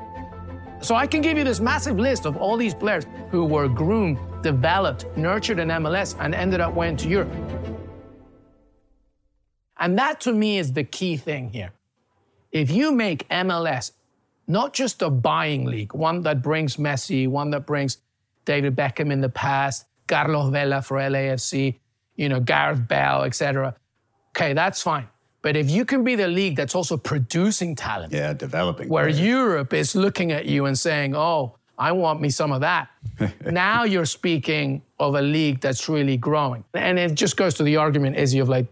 So 0.81 0.95
I 0.95 1.05
can 1.05 1.21
give 1.21 1.37
you 1.37 1.43
this 1.43 1.59
massive 1.59 1.99
list 1.99 2.25
of 2.25 2.37
all 2.37 2.57
these 2.57 2.73
players 2.73 3.05
who 3.29 3.45
were 3.45 3.67
groomed, 3.67 4.17
developed, 4.41 5.05
nurtured 5.15 5.59
in 5.59 5.67
MLS, 5.67 6.15
and 6.19 6.33
ended 6.33 6.59
up 6.59 6.73
went 6.73 6.99
to 7.01 7.07
Europe. 7.07 7.31
And 9.79 9.97
that 9.97 10.21
to 10.21 10.33
me 10.33 10.57
is 10.57 10.73
the 10.73 10.83
key 10.83 11.17
thing 11.17 11.49
here. 11.49 11.71
If 12.51 12.71
you 12.71 12.91
make 12.91 13.27
MLS 13.29 13.91
not 14.47 14.73
just 14.73 15.01
a 15.01 15.09
buying 15.09 15.65
league, 15.65 15.93
one 15.93 16.21
that 16.23 16.41
brings 16.41 16.77
Messi, 16.77 17.27
one 17.27 17.51
that 17.51 17.65
brings 17.65 17.97
David 18.45 18.75
Beckham 18.75 19.11
in 19.11 19.21
the 19.21 19.29
past, 19.29 19.85
Carlos 20.07 20.49
Vela 20.51 20.81
for 20.81 20.97
LAFC, 20.97 21.79
you 22.15 22.27
know, 22.27 22.39
Gareth 22.39 22.87
Bell, 22.87 23.23
etc. 23.23 23.75
Okay, 24.35 24.53
that's 24.53 24.81
fine. 24.81 25.07
But 25.41 25.55
if 25.57 25.69
you 25.71 25.85
can 25.85 26.03
be 26.03 26.15
the 26.15 26.27
league 26.27 26.55
that's 26.55 26.75
also 26.75 26.97
producing 26.97 27.75
talent, 27.75 28.13
Yeah, 28.13 28.33
developing. 28.33 28.87
where 28.89 29.05
players. 29.05 29.19
Europe 29.19 29.73
is 29.73 29.95
looking 29.95 30.31
at 30.31 30.45
you 30.45 30.65
and 30.67 30.77
saying, 30.77 31.15
"Oh, 31.15 31.55
I 31.77 31.91
want 31.91 32.21
me 32.21 32.29
some 32.29 32.51
of 32.51 32.61
that." 32.61 32.89
now 33.45 33.83
you're 33.83 34.05
speaking 34.05 34.83
of 34.99 35.15
a 35.15 35.21
league 35.21 35.59
that's 35.59 35.89
really 35.89 36.15
growing, 36.17 36.63
and 36.75 36.99
it 36.99 37.15
just 37.15 37.37
goes 37.37 37.55
to 37.55 37.63
the 37.63 37.77
argument, 37.77 38.17
Izzy, 38.17 38.37
of 38.39 38.49
like, 38.49 38.67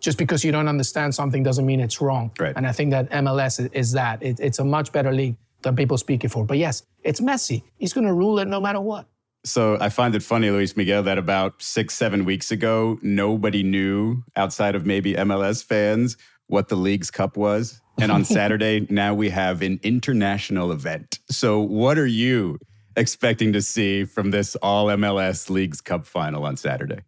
just 0.00 0.18
because 0.18 0.44
you 0.44 0.50
don't 0.52 0.68
understand 0.68 1.14
something 1.14 1.42
doesn't 1.44 1.64
mean 1.66 1.78
it's 1.80 2.00
wrong. 2.00 2.32
Right. 2.38 2.52
And 2.56 2.66
I 2.66 2.72
think 2.72 2.90
that 2.90 3.08
MLS 3.10 3.60
is, 3.60 3.70
is 3.72 3.92
that. 3.92 4.20
It, 4.22 4.40
it's 4.40 4.58
a 4.58 4.64
much 4.64 4.90
better 4.92 5.12
league 5.12 5.36
than 5.62 5.76
people 5.76 5.96
speak 5.98 6.24
it 6.24 6.30
for. 6.30 6.44
But 6.44 6.58
yes, 6.58 6.82
it's 7.04 7.20
Messi. 7.20 7.62
He's 7.78 7.92
going 7.92 8.06
to 8.06 8.12
rule 8.12 8.38
it 8.40 8.46
no 8.48 8.60
matter 8.60 8.80
what. 8.80 9.06
So 9.44 9.78
I 9.80 9.88
find 9.88 10.14
it 10.14 10.22
funny, 10.22 10.50
Luis 10.50 10.76
Miguel, 10.76 11.02
that 11.04 11.18
about 11.18 11.62
six, 11.62 11.94
seven 11.94 12.24
weeks 12.24 12.50
ago, 12.50 12.98
nobody 13.02 13.62
knew 13.62 14.22
outside 14.36 14.74
of 14.74 14.84
maybe 14.84 15.14
MLS 15.14 15.64
fans 15.64 16.16
what 16.48 16.68
the 16.68 16.76
Leagues 16.76 17.10
Cup 17.10 17.36
was. 17.36 17.80
And 18.00 18.10
on 18.10 18.24
Saturday, 18.36 18.86
now 18.90 19.14
we 19.14 19.30
have 19.30 19.62
an 19.62 19.80
international 19.82 20.72
event. 20.72 21.18
So 21.30 21.60
what 21.60 21.98
are 21.98 22.06
you 22.06 22.58
expecting 22.96 23.52
to 23.52 23.62
see 23.62 24.04
from 24.04 24.30
this 24.30 24.56
all 24.56 24.86
MLS 24.86 25.48
Leagues 25.48 25.80
Cup 25.80 26.04
final 26.04 26.44
on 26.44 26.56
Saturday? 26.56 27.00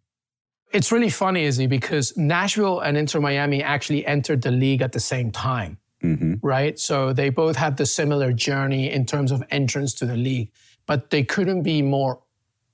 It's 0.71 0.91
really 0.91 1.09
funny, 1.09 1.43
Izzy, 1.43 1.67
because 1.67 2.15
Nashville 2.15 2.79
and 2.79 2.97
Inter 2.97 3.19
Miami 3.19 3.61
actually 3.61 4.05
entered 4.05 4.41
the 4.41 4.51
league 4.51 4.81
at 4.81 4.93
the 4.93 5.01
same 5.01 5.29
time, 5.31 5.77
mm-hmm. 6.01 6.35
right? 6.41 6.79
So 6.79 7.11
they 7.11 7.29
both 7.29 7.57
had 7.57 7.75
the 7.75 7.85
similar 7.85 8.31
journey 8.31 8.89
in 8.89 9.05
terms 9.05 9.33
of 9.33 9.43
entrance 9.51 9.93
to 9.95 10.05
the 10.05 10.15
league, 10.15 10.51
but 10.91 11.09
they 11.09 11.23
couldn't 11.23 11.63
be 11.63 11.81
more 11.81 12.19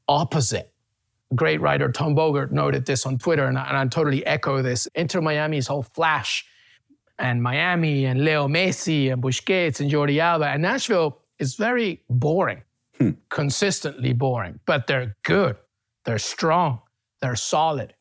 opposite. 0.07 0.73
Great 1.35 1.61
writer 1.61 1.91
Tom 1.91 2.15
Bogert 2.15 2.49
noted 2.49 2.83
this 2.83 3.05
on 3.05 3.19
Twitter, 3.19 3.45
and 3.45 3.59
I, 3.59 3.67
and 3.67 3.77
I 3.77 3.85
totally 3.85 4.25
echo 4.25 4.63
this. 4.63 4.87
Inter 4.95 5.21
Miami's 5.21 5.67
whole 5.67 5.83
flash 5.83 6.43
and 7.19 7.43
Miami 7.43 8.05
and 8.05 8.25
Leo 8.25 8.47
Messi 8.47 9.13
and 9.13 9.21
Busquets 9.21 9.81
and 9.81 9.91
Jordi 9.91 10.17
Alba, 10.17 10.47
and 10.47 10.63
Nashville 10.63 11.19
is 11.37 11.53
very 11.53 12.01
boring, 12.09 12.63
hmm. 12.97 13.11
consistently 13.29 14.13
boring, 14.13 14.59
but 14.65 14.87
they're 14.87 15.15
good, 15.21 15.55
they're 16.05 16.17
strong, 16.17 16.81
they're 17.21 17.35
solid. 17.35 17.93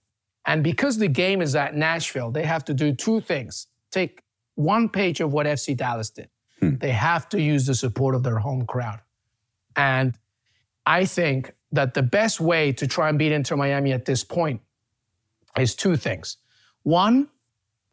And 0.47 0.65
because 0.65 0.97
the 0.97 1.09
game 1.09 1.43
is 1.43 1.55
at 1.55 1.75
Nashville, 1.75 2.31
they 2.31 2.45
have 2.45 2.65
to 2.65 2.73
do 2.73 2.95
two 2.95 3.21
things. 3.21 3.67
Take 3.91 4.23
one 4.55 4.89
page 4.89 5.21
of 5.21 5.35
what 5.35 5.45
FC 5.45 5.77
Dallas 5.77 6.09
did. 6.09 6.31
Hmm. 6.61 6.77
They 6.77 6.93
have 6.93 7.29
to 7.29 7.39
use 7.39 7.67
the 7.67 7.75
support 7.75 8.15
of 8.15 8.23
their 8.23 8.39
home 8.39 8.65
crowd. 8.65 9.01
And 9.77 10.19
I 10.85 11.05
think 11.05 11.53
that 11.73 11.95
the 11.95 12.03
best 12.03 12.41
way 12.41 12.73
to 12.73 12.87
try 12.87 13.09
and 13.09 13.19
beat 13.19 13.33
Inter 13.33 13.57
Miami 13.57 13.93
at 13.93 14.05
this 14.05 14.25
point 14.25 14.61
is 15.59 15.75
two 15.75 15.97
things. 15.97 16.39
One, 16.83 17.29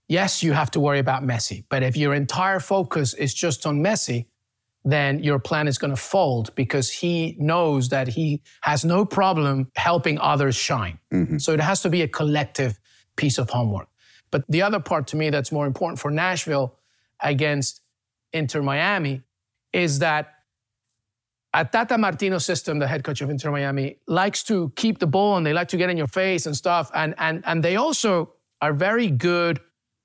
yes, 0.08 0.44
you 0.44 0.54
have 0.54 0.72
to 0.72 0.80
worry 0.80 1.00
about 1.00 1.24
Messi, 1.24 1.66
but 1.70 1.84
if 1.84 1.98
your 1.98 2.14
entire 2.14 2.60
focus 2.60 3.14
is 3.14 3.34
just 3.34 3.66
on 3.66 3.80
Messi, 3.80 4.28
then 4.86 5.24
your 5.24 5.40
plan 5.40 5.68
is 5.68 5.78
going 5.78 5.92
to 5.92 6.02
fold 6.02 6.54
because 6.56 6.92
he 6.92 7.38
knows 7.40 7.90
that 7.90 8.08
he 8.08 8.42
has 8.62 8.84
no 8.84 9.06
problem 9.06 9.72
helping 9.76 10.20
others 10.20 10.56
shine. 10.56 11.00
Mm-hmm. 11.12 11.38
So 11.38 11.54
it 11.54 11.62
has 11.62 11.82
to 11.84 11.90
be 11.90 12.02
a 12.02 12.08
collective 12.08 12.80
piece 13.16 13.38
of 13.38 13.50
homework. 13.50 13.88
But 14.30 14.44
the 14.50 14.62
other 14.62 14.80
part 14.80 15.08
to 15.08 15.16
me 15.16 15.30
that's 15.30 15.52
more 15.52 15.66
important 15.66 16.00
for 16.00 16.12
Nashville 16.12 16.78
against 17.22 17.82
Inter 18.34 18.62
Miami 18.62 19.22
is 19.72 20.00
that 20.00 20.33
at 21.54 21.72
Tata 21.72 21.98
Martino's 21.98 22.46
system, 22.46 22.80
the 22.80 22.88
head 22.88 23.04
coach 23.04 23.22
of 23.22 23.30
Inter 23.30 23.52
Miami 23.52 23.98
likes 24.08 24.44
to 24.44 24.72
keep 24.76 25.00
the 25.00 25.08
ball 25.08 25.38
and 25.38 25.46
they 25.46 25.54
like 25.54 25.68
to 25.70 25.78
get 25.78 25.90
in 25.90 25.98
your 25.98 26.08
face 26.08 26.46
and 26.48 26.56
stuff. 26.56 26.90
And, 26.96 27.14
and, 27.18 27.44
and 27.46 27.64
they 27.64 27.76
also 27.76 28.34
are 28.62 28.74
very 28.74 29.10
good 29.10 29.60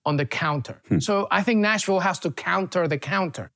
on 0.05 0.17
the 0.17 0.27
counter. 0.27 0.83
Hmm. 0.89 0.99
So 0.99 1.27
I 1.31 1.43
think 1.43 1.61
Nashville 1.61 2.01
has 2.01 2.19
to 2.21 2.31
counter 2.31 2.87
the 2.87 2.99
counter. 2.99 3.51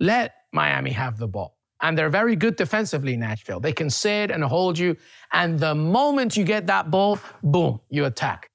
Let 0.00 0.34
Miami 0.52 0.92
have 0.92 1.18
the 1.18 1.28
ball. 1.28 1.56
And 1.82 1.96
they're 1.96 2.08
very 2.08 2.36
good 2.36 2.56
defensively, 2.56 3.18
Nashville. 3.18 3.60
They 3.60 3.72
can 3.72 3.90
sit 3.90 4.30
and 4.30 4.42
hold 4.42 4.78
you. 4.78 4.96
And 5.32 5.58
the 5.58 5.74
moment 5.74 6.36
you 6.36 6.44
get 6.44 6.66
that 6.68 6.90
ball, 6.90 7.18
boom, 7.42 7.80
you 7.90 8.06
attack. 8.06 8.50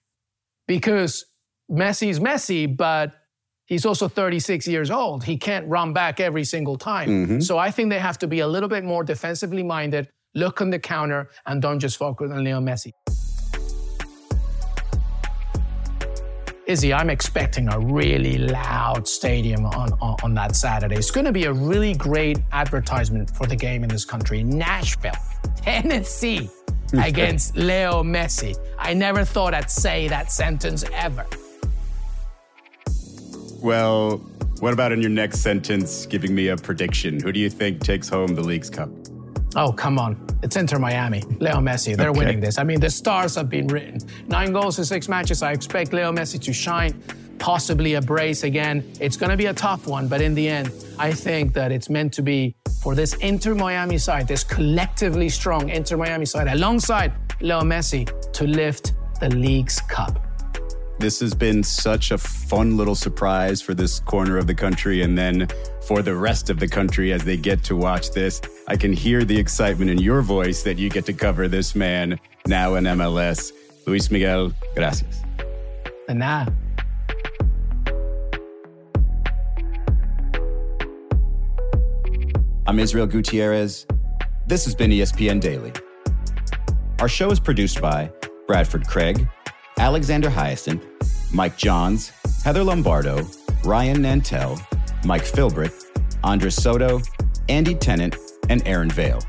Because 0.67 1.26
Messi 1.72 2.10
Messi's 2.10 2.20
Messi, 2.20 2.78
but 2.78 3.13
he's 3.65 3.86
also 3.86 4.08
36 4.08 4.67
years 4.67 4.91
old. 4.91 5.24
He 5.24 5.38
can't 5.38 5.67
run 5.67 5.93
back 5.93 6.19
every 6.19 6.43
single 6.43 6.78
time. 6.78 7.10
Mm-hmm. 7.10 7.39
So 7.39 7.58
I 7.58 7.71
think 7.71 7.89
they 7.89 8.00
have 8.00 8.17
to 8.19 8.28
be 8.28 8.39
a 8.39 8.47
little 8.47 8.69
bit 8.69 8.84
more 8.84 9.04
defensively 9.04 9.63
minded, 9.63 10.10
look 10.36 10.62
on 10.62 10.69
the 10.69 10.80
counter, 10.80 11.30
and 11.45 11.62
don't 11.62 11.80
just 11.80 11.97
focus 11.97 12.32
on 12.32 12.43
Leo 12.43 12.60
Messi. 12.60 12.91
Izzy, 16.67 16.93
I'm 16.93 17.10
expecting 17.10 17.67
a 17.74 17.80
really 17.80 18.38
loud 18.38 19.08
stadium 19.08 19.65
on, 19.65 19.91
on, 20.00 20.15
on 20.24 20.34
that 20.36 20.56
Saturday. 20.56 20.95
It's 20.95 21.12
going 21.12 21.26
to 21.26 21.32
be 21.32 21.45
a 21.45 21.52
really 21.52 21.93
great 21.95 22.39
advertisement 22.54 23.36
for 23.36 23.45
the 23.45 23.56
game 23.56 23.84
in 23.84 23.89
this 23.89 24.06
country. 24.06 24.43
Nashville, 24.43 25.12
Tennessee 25.58 26.50
against 26.93 27.58
Leo 27.58 28.04
Messi. 28.04 28.56
I 28.78 28.93
never 28.93 29.26
thought 29.26 29.54
I'd 29.54 29.69
say 29.69 30.08
that 30.08 30.32
sentence 30.32 30.86
ever. 30.93 31.26
Well, 33.62 34.17
what 34.60 34.74
about 34.74 34.91
in 34.91 35.02
your 35.02 35.10
next 35.10 35.39
sentence 35.39 36.06
giving 36.06 36.34
me 36.34 36.47
a 36.50 36.58
prediction? 36.58 37.19
Who 37.21 37.32
do 37.32 37.39
you 37.39 37.50
think 37.50 37.84
takes 37.84 38.10
home 38.10 38.36
the 38.36 38.41
Leagues 38.41 38.69
Cup? 38.69 38.89
Oh, 39.56 39.71
come 39.71 40.00
on. 40.00 40.15
It's 40.43 40.56
Inter 40.56 40.80
Miami. 40.80 41.21
Leo 41.39 41.58
Messi. 41.58 41.95
They're 41.95 42.10
Okay. 42.10 42.19
winning 42.19 42.39
this. 42.39 42.58
I 42.58 42.63
mean, 42.63 42.80
the 42.80 42.89
stars 42.89 43.36
have 43.36 43.50
been 43.50 43.67
written. 43.67 44.00
Nine 44.28 44.54
goals 44.54 44.80
in 44.80 44.86
six 44.86 45.08
matches. 45.10 45.43
I 45.43 45.52
expect 45.52 45.93
Leo 45.93 46.12
Messi 46.12 46.39
to 46.41 46.54
shine, 46.54 46.93
possibly 47.38 47.95
a 47.95 48.02
brace 48.02 48.43
again. 48.43 48.84
It's 49.00 49.17
going 49.17 49.30
to 49.30 49.38
be 49.38 49.47
a 49.47 49.54
tough 49.54 49.88
one, 49.88 50.08
but 50.08 50.21
in 50.21 50.34
the 50.34 50.47
end, 50.47 50.71
I 50.97 51.12
think 51.12 51.54
that 51.54 51.71
it's 51.71 51.89
meant 51.89 52.13
to 52.13 52.21
be 52.24 52.56
for 52.82 52.95
this 52.95 53.13
Inter 53.15 53.54
Miami 53.54 53.97
side, 53.97 54.28
this 54.28 54.43
collectively 54.43 55.30
strong 55.30 55.69
Inter 55.69 55.97
Miami 55.97 56.26
side, 56.26 56.47
alongside 56.47 57.12
Leo 57.41 57.62
Messi, 57.62 58.10
to 58.32 58.47
lift 58.47 58.93
the 59.19 59.30
league's 59.36 59.82
cup. 59.82 60.17
This 61.01 61.19
has 61.21 61.33
been 61.33 61.63
such 61.63 62.11
a 62.11 62.17
fun 62.19 62.77
little 62.77 62.93
surprise 62.93 63.59
for 63.59 63.73
this 63.73 63.99
corner 64.01 64.37
of 64.37 64.45
the 64.45 64.53
country 64.53 65.01
and 65.01 65.17
then 65.17 65.47
for 65.87 66.03
the 66.03 66.15
rest 66.15 66.51
of 66.51 66.59
the 66.59 66.67
country 66.67 67.11
as 67.11 67.23
they 67.23 67.37
get 67.37 67.63
to 67.63 67.75
watch 67.75 68.11
this. 68.11 68.39
I 68.67 68.75
can 68.75 68.93
hear 68.93 69.23
the 69.23 69.35
excitement 69.35 69.89
in 69.89 69.97
your 69.97 70.21
voice 70.21 70.61
that 70.61 70.77
you 70.77 70.91
get 70.91 71.07
to 71.07 71.13
cover 71.13 71.47
this 71.47 71.73
man 71.73 72.19
now 72.45 72.75
in 72.75 72.83
MLS. 72.83 73.51
Luis 73.87 74.11
Miguel, 74.11 74.53
gracias. 74.75 75.23
Nah. 76.07 76.45
I'm 82.67 82.77
Israel 82.77 83.07
Gutierrez. 83.07 83.87
This 84.45 84.65
has 84.65 84.75
been 84.75 84.91
ESPN 84.91 85.41
Daily. 85.41 85.73
Our 86.99 87.09
show 87.09 87.31
is 87.31 87.39
produced 87.39 87.81
by 87.81 88.11
Bradford 88.45 88.87
Craig, 88.87 89.27
Alexander 89.79 90.29
Hyacinth, 90.29 90.85
Mike 91.34 91.58
Johns, 91.58 92.12
Heather 92.44 92.63
Lombardo, 92.63 93.26
Ryan 93.63 93.98
Nantel, 93.98 94.60
Mike 95.06 95.24
Philbrick, 95.24 95.74
Andres 96.24 96.56
Soto, 96.56 97.02
Andy 97.48 97.74
Tennant, 97.76 98.15
and 98.50 98.62
Aaron 98.67 98.89
Vale. 98.89 99.22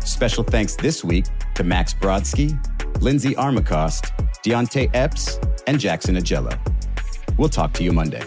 Special 0.00 0.44
thanks 0.44 0.76
this 0.76 1.02
week 1.02 1.26
to 1.54 1.64
Max 1.64 1.92
Brodsky, 1.92 2.56
Lindsay 3.02 3.34
Armacost, 3.34 4.12
Deontay 4.44 4.90
Epps, 4.94 5.38
and 5.66 5.78
Jackson 5.78 6.16
Agello. 6.16 6.56
We'll 7.36 7.48
talk 7.48 7.72
to 7.74 7.84
you 7.84 7.92
Monday. 7.92 8.22